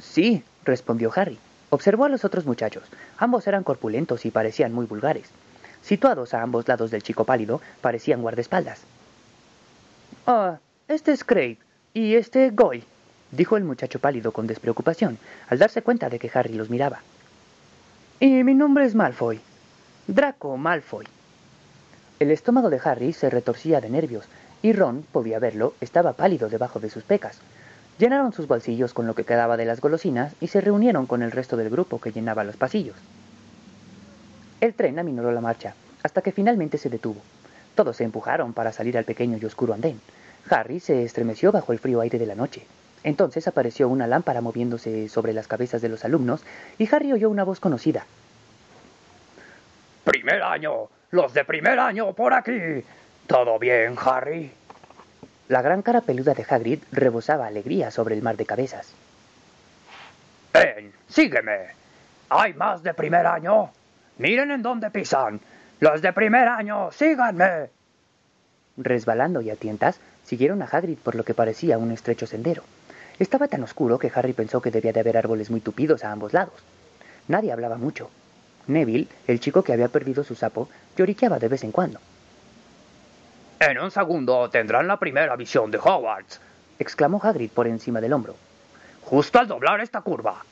Sí, 0.00 0.42
respondió 0.64 1.12
Harry. 1.14 1.38
Observó 1.70 2.06
a 2.06 2.08
los 2.08 2.24
otros 2.24 2.46
muchachos. 2.46 2.82
Ambos 3.16 3.46
eran 3.46 3.62
corpulentos 3.62 4.26
y 4.26 4.32
parecían 4.32 4.72
muy 4.72 4.86
vulgares. 4.86 5.30
Situados 5.82 6.34
a 6.34 6.42
ambos 6.42 6.66
lados 6.66 6.90
del 6.90 7.04
chico 7.04 7.24
pálido, 7.24 7.60
parecían 7.80 8.22
guardaespaldas. 8.22 8.80
Ah, 10.24 10.58
este 10.86 11.10
es 11.10 11.24
Craig 11.24 11.58
y 11.94 12.14
este 12.14 12.50
Goy, 12.50 12.84
dijo 13.32 13.56
el 13.56 13.64
muchacho 13.64 13.98
pálido 13.98 14.30
con 14.30 14.46
despreocupación, 14.46 15.18
al 15.48 15.58
darse 15.58 15.82
cuenta 15.82 16.08
de 16.08 16.20
que 16.20 16.30
Harry 16.32 16.54
los 16.54 16.70
miraba. 16.70 17.00
Y 18.20 18.44
mi 18.44 18.54
nombre 18.54 18.84
es 18.84 18.94
Malfoy. 18.94 19.40
Draco 20.06 20.56
Malfoy. 20.56 21.08
El 22.20 22.30
estómago 22.30 22.70
de 22.70 22.80
Harry 22.84 23.12
se 23.12 23.30
retorcía 23.30 23.80
de 23.80 23.90
nervios, 23.90 24.26
y 24.62 24.72
Ron, 24.72 25.02
podía 25.10 25.40
verlo, 25.40 25.74
estaba 25.80 26.12
pálido 26.12 26.48
debajo 26.48 26.78
de 26.78 26.90
sus 26.90 27.02
pecas. 27.02 27.40
Llenaron 27.98 28.32
sus 28.32 28.46
bolsillos 28.46 28.94
con 28.94 29.08
lo 29.08 29.16
que 29.16 29.24
quedaba 29.24 29.56
de 29.56 29.64
las 29.64 29.80
golosinas 29.80 30.34
y 30.40 30.46
se 30.46 30.60
reunieron 30.60 31.06
con 31.06 31.22
el 31.22 31.32
resto 31.32 31.56
del 31.56 31.68
grupo 31.68 32.00
que 32.00 32.12
llenaba 32.12 32.44
los 32.44 32.56
pasillos. 32.56 32.96
El 34.60 34.74
tren 34.74 35.00
aminoró 35.00 35.32
la 35.32 35.40
marcha, 35.40 35.74
hasta 36.04 36.22
que 36.22 36.30
finalmente 36.30 36.78
se 36.78 36.90
detuvo. 36.90 37.20
Todos 37.74 37.96
se 37.96 38.04
empujaron 38.04 38.52
para 38.52 38.72
salir 38.72 38.98
al 38.98 39.04
pequeño 39.04 39.38
y 39.40 39.44
oscuro 39.44 39.74
andén. 39.74 40.00
Harry 40.50 40.80
se 40.80 41.04
estremeció 41.04 41.52
bajo 41.52 41.72
el 41.72 41.78
frío 41.78 42.00
aire 42.00 42.18
de 42.18 42.26
la 42.26 42.34
noche. 42.34 42.66
Entonces 43.04 43.48
apareció 43.48 43.88
una 43.88 44.06
lámpara 44.06 44.40
moviéndose 44.40 45.08
sobre 45.08 45.32
las 45.32 45.48
cabezas 45.48 45.82
de 45.82 45.88
los 45.88 46.04
alumnos 46.04 46.42
y 46.78 46.88
Harry 46.94 47.12
oyó 47.12 47.30
una 47.30 47.44
voz 47.44 47.58
conocida. 47.60 48.04
Primer 50.04 50.42
año, 50.42 50.88
los 51.10 51.32
de 51.32 51.44
primer 51.44 51.78
año 51.78 52.12
por 52.12 52.34
aquí. 52.34 52.84
¿Todo 53.26 53.58
bien, 53.58 53.96
Harry? 54.04 54.52
La 55.48 55.62
gran 55.62 55.82
cara 55.82 56.00
peluda 56.00 56.34
de 56.34 56.46
Hagrid 56.48 56.80
rebosaba 56.92 57.46
alegría 57.46 57.90
sobre 57.90 58.14
el 58.14 58.22
mar 58.22 58.36
de 58.36 58.46
cabezas. 58.46 58.92
Ven, 60.52 60.92
sígueme. 61.08 61.68
¿Hay 62.28 62.54
más 62.54 62.82
de 62.82 62.94
primer 62.94 63.26
año? 63.26 63.70
Miren 64.18 64.50
en 64.50 64.62
dónde 64.62 64.90
pisan. 64.90 65.40
Los 65.82 66.00
de 66.00 66.12
primer 66.12 66.46
año, 66.46 66.92
síganme. 66.92 67.68
Resbalando 68.76 69.40
y 69.40 69.50
a 69.50 69.56
tientas, 69.56 69.98
siguieron 70.22 70.62
a 70.62 70.66
Hagrid 70.66 70.96
por 70.96 71.16
lo 71.16 71.24
que 71.24 71.34
parecía 71.34 71.76
un 71.76 71.90
estrecho 71.90 72.24
sendero. 72.24 72.62
Estaba 73.18 73.48
tan 73.48 73.64
oscuro 73.64 73.98
que 73.98 74.12
Harry 74.14 74.32
pensó 74.32 74.62
que 74.62 74.70
debía 74.70 74.92
de 74.92 75.00
haber 75.00 75.16
árboles 75.16 75.50
muy 75.50 75.60
tupidos 75.60 76.04
a 76.04 76.12
ambos 76.12 76.32
lados. 76.32 76.54
Nadie 77.26 77.50
hablaba 77.50 77.78
mucho. 77.78 78.10
Neville, 78.68 79.08
el 79.26 79.40
chico 79.40 79.64
que 79.64 79.72
había 79.72 79.88
perdido 79.88 80.22
su 80.22 80.36
sapo, 80.36 80.68
lloriqueaba 80.96 81.40
de 81.40 81.48
vez 81.48 81.64
en 81.64 81.72
cuando. 81.72 81.98
En 83.58 83.76
un 83.80 83.90
segundo 83.90 84.48
tendrán 84.50 84.86
la 84.86 85.00
primera 85.00 85.34
visión 85.34 85.72
de 85.72 85.78
Hogwarts, 85.78 86.40
exclamó 86.78 87.20
Hagrid 87.20 87.50
por 87.50 87.66
encima 87.66 88.00
del 88.00 88.12
hombro. 88.12 88.36
Justo 89.02 89.40
al 89.40 89.48
doblar 89.48 89.80
esta 89.80 90.00
curva. 90.00 90.44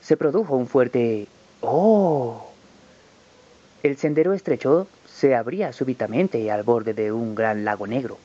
Se 0.00 0.16
produjo 0.16 0.56
un 0.56 0.66
fuerte 0.66 1.28
¡Oh! 1.60 2.49
El 3.82 3.96
sendero 3.96 4.34
estrecho 4.34 4.88
se 5.06 5.34
abría 5.34 5.72
súbitamente 5.72 6.50
al 6.50 6.64
borde 6.64 6.92
de 6.92 7.12
un 7.12 7.34
gran 7.34 7.64
lago 7.64 7.86
negro. 7.86 8.18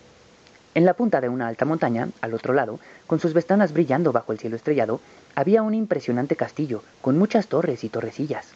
En 0.74 0.84
la 0.84 0.94
punta 0.94 1.22
de 1.22 1.30
una 1.30 1.48
alta 1.48 1.64
montaña, 1.64 2.10
al 2.20 2.34
otro 2.34 2.54
lado, 2.54 2.82
con 3.08 3.22
sus 3.22 3.34
ventanas 3.34 3.72
brillando 3.72 4.12
bajo 4.12 4.34
el 4.34 4.40
cielo 4.40 4.58
estrellado, 4.58 5.00
había 5.34 5.62
un 5.62 5.74
impresionante 5.74 6.36
castillo 6.36 6.84
con 7.02 7.18
muchas 7.18 7.48
torres 7.48 7.86
y 7.86 7.90
torrecillas. 7.90 8.54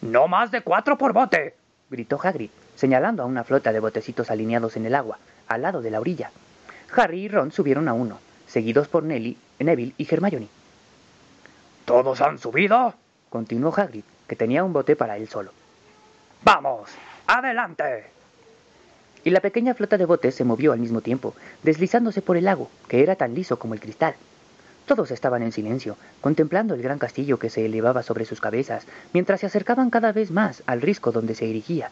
¡No 0.00 0.26
más 0.26 0.50
de 0.50 0.62
cuatro 0.62 0.98
por 0.98 1.12
bote! 1.12 1.54
gritó 1.88 2.18
Hagrid, 2.20 2.50
señalando 2.74 3.22
a 3.22 3.26
una 3.26 3.44
flota 3.44 3.72
de 3.72 3.78
botecitos 3.78 4.28
alineados 4.28 4.76
en 4.76 4.86
el 4.86 4.96
agua, 4.96 5.18
al 5.46 5.62
lado 5.62 5.82
de 5.82 5.92
la 5.92 6.00
orilla. 6.00 6.32
Harry 6.96 7.20
y 7.20 7.28
Ron 7.28 7.52
subieron 7.52 7.86
a 7.86 7.92
uno, 7.92 8.18
seguidos 8.48 8.88
por 8.88 9.04
Nelly, 9.04 9.38
Neville 9.60 9.94
y 9.96 10.12
Hermione. 10.12 10.48
¿Todos 11.84 12.20
han 12.20 12.40
subido? 12.40 12.94
continuó 13.30 13.72
Hagrid, 13.76 14.04
que 14.26 14.36
tenía 14.36 14.64
un 14.64 14.72
bote 14.72 14.96
para 14.96 15.16
él 15.16 15.28
solo. 15.28 15.52
¡Vamos! 16.44 16.90
¡Adelante! 17.26 18.06
Y 19.24 19.30
la 19.30 19.40
pequeña 19.40 19.74
flota 19.74 19.96
de 19.96 20.04
botes 20.04 20.34
se 20.34 20.44
movió 20.44 20.72
al 20.72 20.80
mismo 20.80 21.00
tiempo, 21.00 21.34
deslizándose 21.62 22.22
por 22.22 22.36
el 22.36 22.44
lago, 22.44 22.70
que 22.88 23.02
era 23.02 23.14
tan 23.14 23.34
liso 23.34 23.58
como 23.58 23.74
el 23.74 23.80
cristal. 23.80 24.14
Todos 24.86 25.12
estaban 25.12 25.42
en 25.42 25.52
silencio, 25.52 25.96
contemplando 26.20 26.74
el 26.74 26.82
gran 26.82 26.98
castillo 26.98 27.38
que 27.38 27.50
se 27.50 27.64
elevaba 27.64 28.02
sobre 28.02 28.24
sus 28.24 28.40
cabezas, 28.40 28.84
mientras 29.12 29.40
se 29.40 29.46
acercaban 29.46 29.90
cada 29.90 30.10
vez 30.10 30.32
más 30.32 30.64
al 30.66 30.82
risco 30.82 31.12
donde 31.12 31.36
se 31.36 31.48
erigía. 31.48 31.90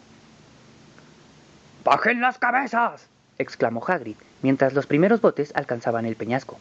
¡Bajen 1.85 2.21
las 2.21 2.39
cabezas! 2.39 3.07
exclamó 3.39 3.83
Hagrid, 3.87 4.17
mientras 4.43 4.75
los 4.75 4.87
primeros 4.87 5.21
botes 5.21 5.53
alcanzaban 5.55 6.05
el 6.05 6.17
peñasco. 6.17 6.59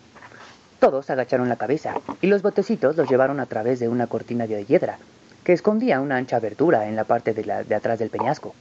Todos 0.80 1.10
agacharon 1.10 1.50
la 1.50 1.58
cabeza 1.58 1.96
y 2.22 2.28
los 2.28 2.42
botecitos 2.42 2.96
los 2.96 3.10
llevaron 3.10 3.40
a 3.40 3.48
través 3.48 3.80
de 3.80 3.90
una 3.90 4.08
cortina 4.08 4.48
de 4.48 4.64
hiedra 4.66 4.98
que 5.44 5.54
escondía 5.54 6.02
una 6.02 6.18
ancha 6.18 6.38
abertura 6.38 6.88
en 6.88 6.96
la 6.96 7.04
parte 7.04 7.34
de, 7.34 7.44
de 7.44 7.76
atrás 7.76 8.00
del 8.00 8.10
peñasco. 8.10 8.54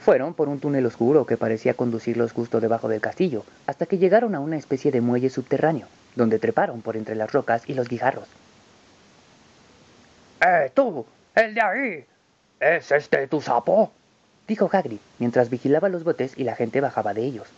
Fueron 0.00 0.34
por 0.34 0.48
un 0.48 0.60
túnel 0.60 0.86
oscuro 0.86 1.26
que 1.26 1.36
parecía 1.36 1.74
conducirlos 1.74 2.32
justo 2.32 2.60
debajo 2.60 2.88
del 2.88 3.00
castillo, 3.00 3.44
hasta 3.66 3.86
que 3.86 3.98
llegaron 3.98 4.34
a 4.34 4.40
una 4.40 4.56
especie 4.56 4.92
de 4.92 5.00
muelle 5.00 5.30
subterráneo, 5.30 5.88
donde 6.14 6.38
treparon 6.38 6.80
por 6.80 6.96
entre 6.96 7.16
las 7.16 7.32
rocas 7.32 7.62
y 7.66 7.74
los 7.74 7.88
guijarros. 7.88 8.28
¡Eh, 10.40 10.70
tú! 10.74 11.04
¡El 11.34 11.54
de 11.54 11.60
ahí! 11.60 12.04
¿Es 12.60 12.92
este 12.92 13.26
tu 13.26 13.40
sapo? 13.40 13.90
dijo 14.46 14.70
Hagrid, 14.72 14.98
mientras 15.18 15.50
vigilaba 15.50 15.88
los 15.88 16.04
botes 16.04 16.34
y 16.36 16.44
la 16.44 16.54
gente 16.54 16.80
bajaba 16.80 17.12
de 17.12 17.22
ellos. 17.22 17.48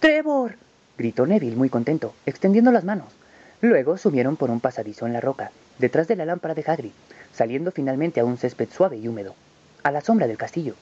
¡Trevor! 0.00 0.56
gritó 0.98 1.26
Neville 1.26 1.56
muy 1.56 1.70
contento, 1.70 2.14
extendiendo 2.26 2.70
las 2.70 2.84
manos. 2.84 3.08
Luego 3.60 3.96
subieron 3.96 4.36
por 4.36 4.50
un 4.50 4.60
pasadizo 4.60 5.06
en 5.06 5.14
la 5.14 5.20
roca, 5.20 5.50
detrás 5.78 6.08
de 6.08 6.16
la 6.16 6.24
lámpara 6.24 6.54
de 6.54 6.64
Hagrid, 6.66 6.92
saliendo 7.32 7.72
finalmente 7.72 8.20
a 8.20 8.24
un 8.24 8.38
césped 8.38 8.68
suave 8.70 8.96
y 8.96 9.08
húmedo, 9.08 9.34
a 9.82 9.90
la 9.90 10.00
sombra 10.00 10.26
del 10.26 10.38
castillo. 10.38 10.74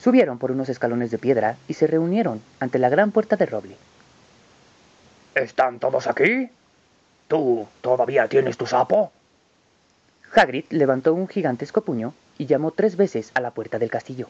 Subieron 0.00 0.38
por 0.38 0.50
unos 0.50 0.68
escalones 0.68 1.10
de 1.10 1.18
piedra 1.18 1.56
y 1.68 1.74
se 1.74 1.86
reunieron 1.86 2.42
ante 2.60 2.78
la 2.78 2.88
gran 2.88 3.12
puerta 3.12 3.36
de 3.36 3.46
roble. 3.46 3.76
¿Están 5.34 5.78
todos 5.78 6.06
aquí? 6.06 6.50
¿Tú 7.28 7.66
todavía 7.80 8.28
tienes 8.28 8.56
tu 8.56 8.66
sapo? 8.66 9.10
Hagrid 10.34 10.64
levantó 10.70 11.14
un 11.14 11.28
gigantesco 11.28 11.80
puño 11.80 12.14
y 12.38 12.46
llamó 12.46 12.70
tres 12.70 12.96
veces 12.96 13.30
a 13.34 13.40
la 13.40 13.50
puerta 13.50 13.78
del 13.78 13.90
castillo. 13.90 14.28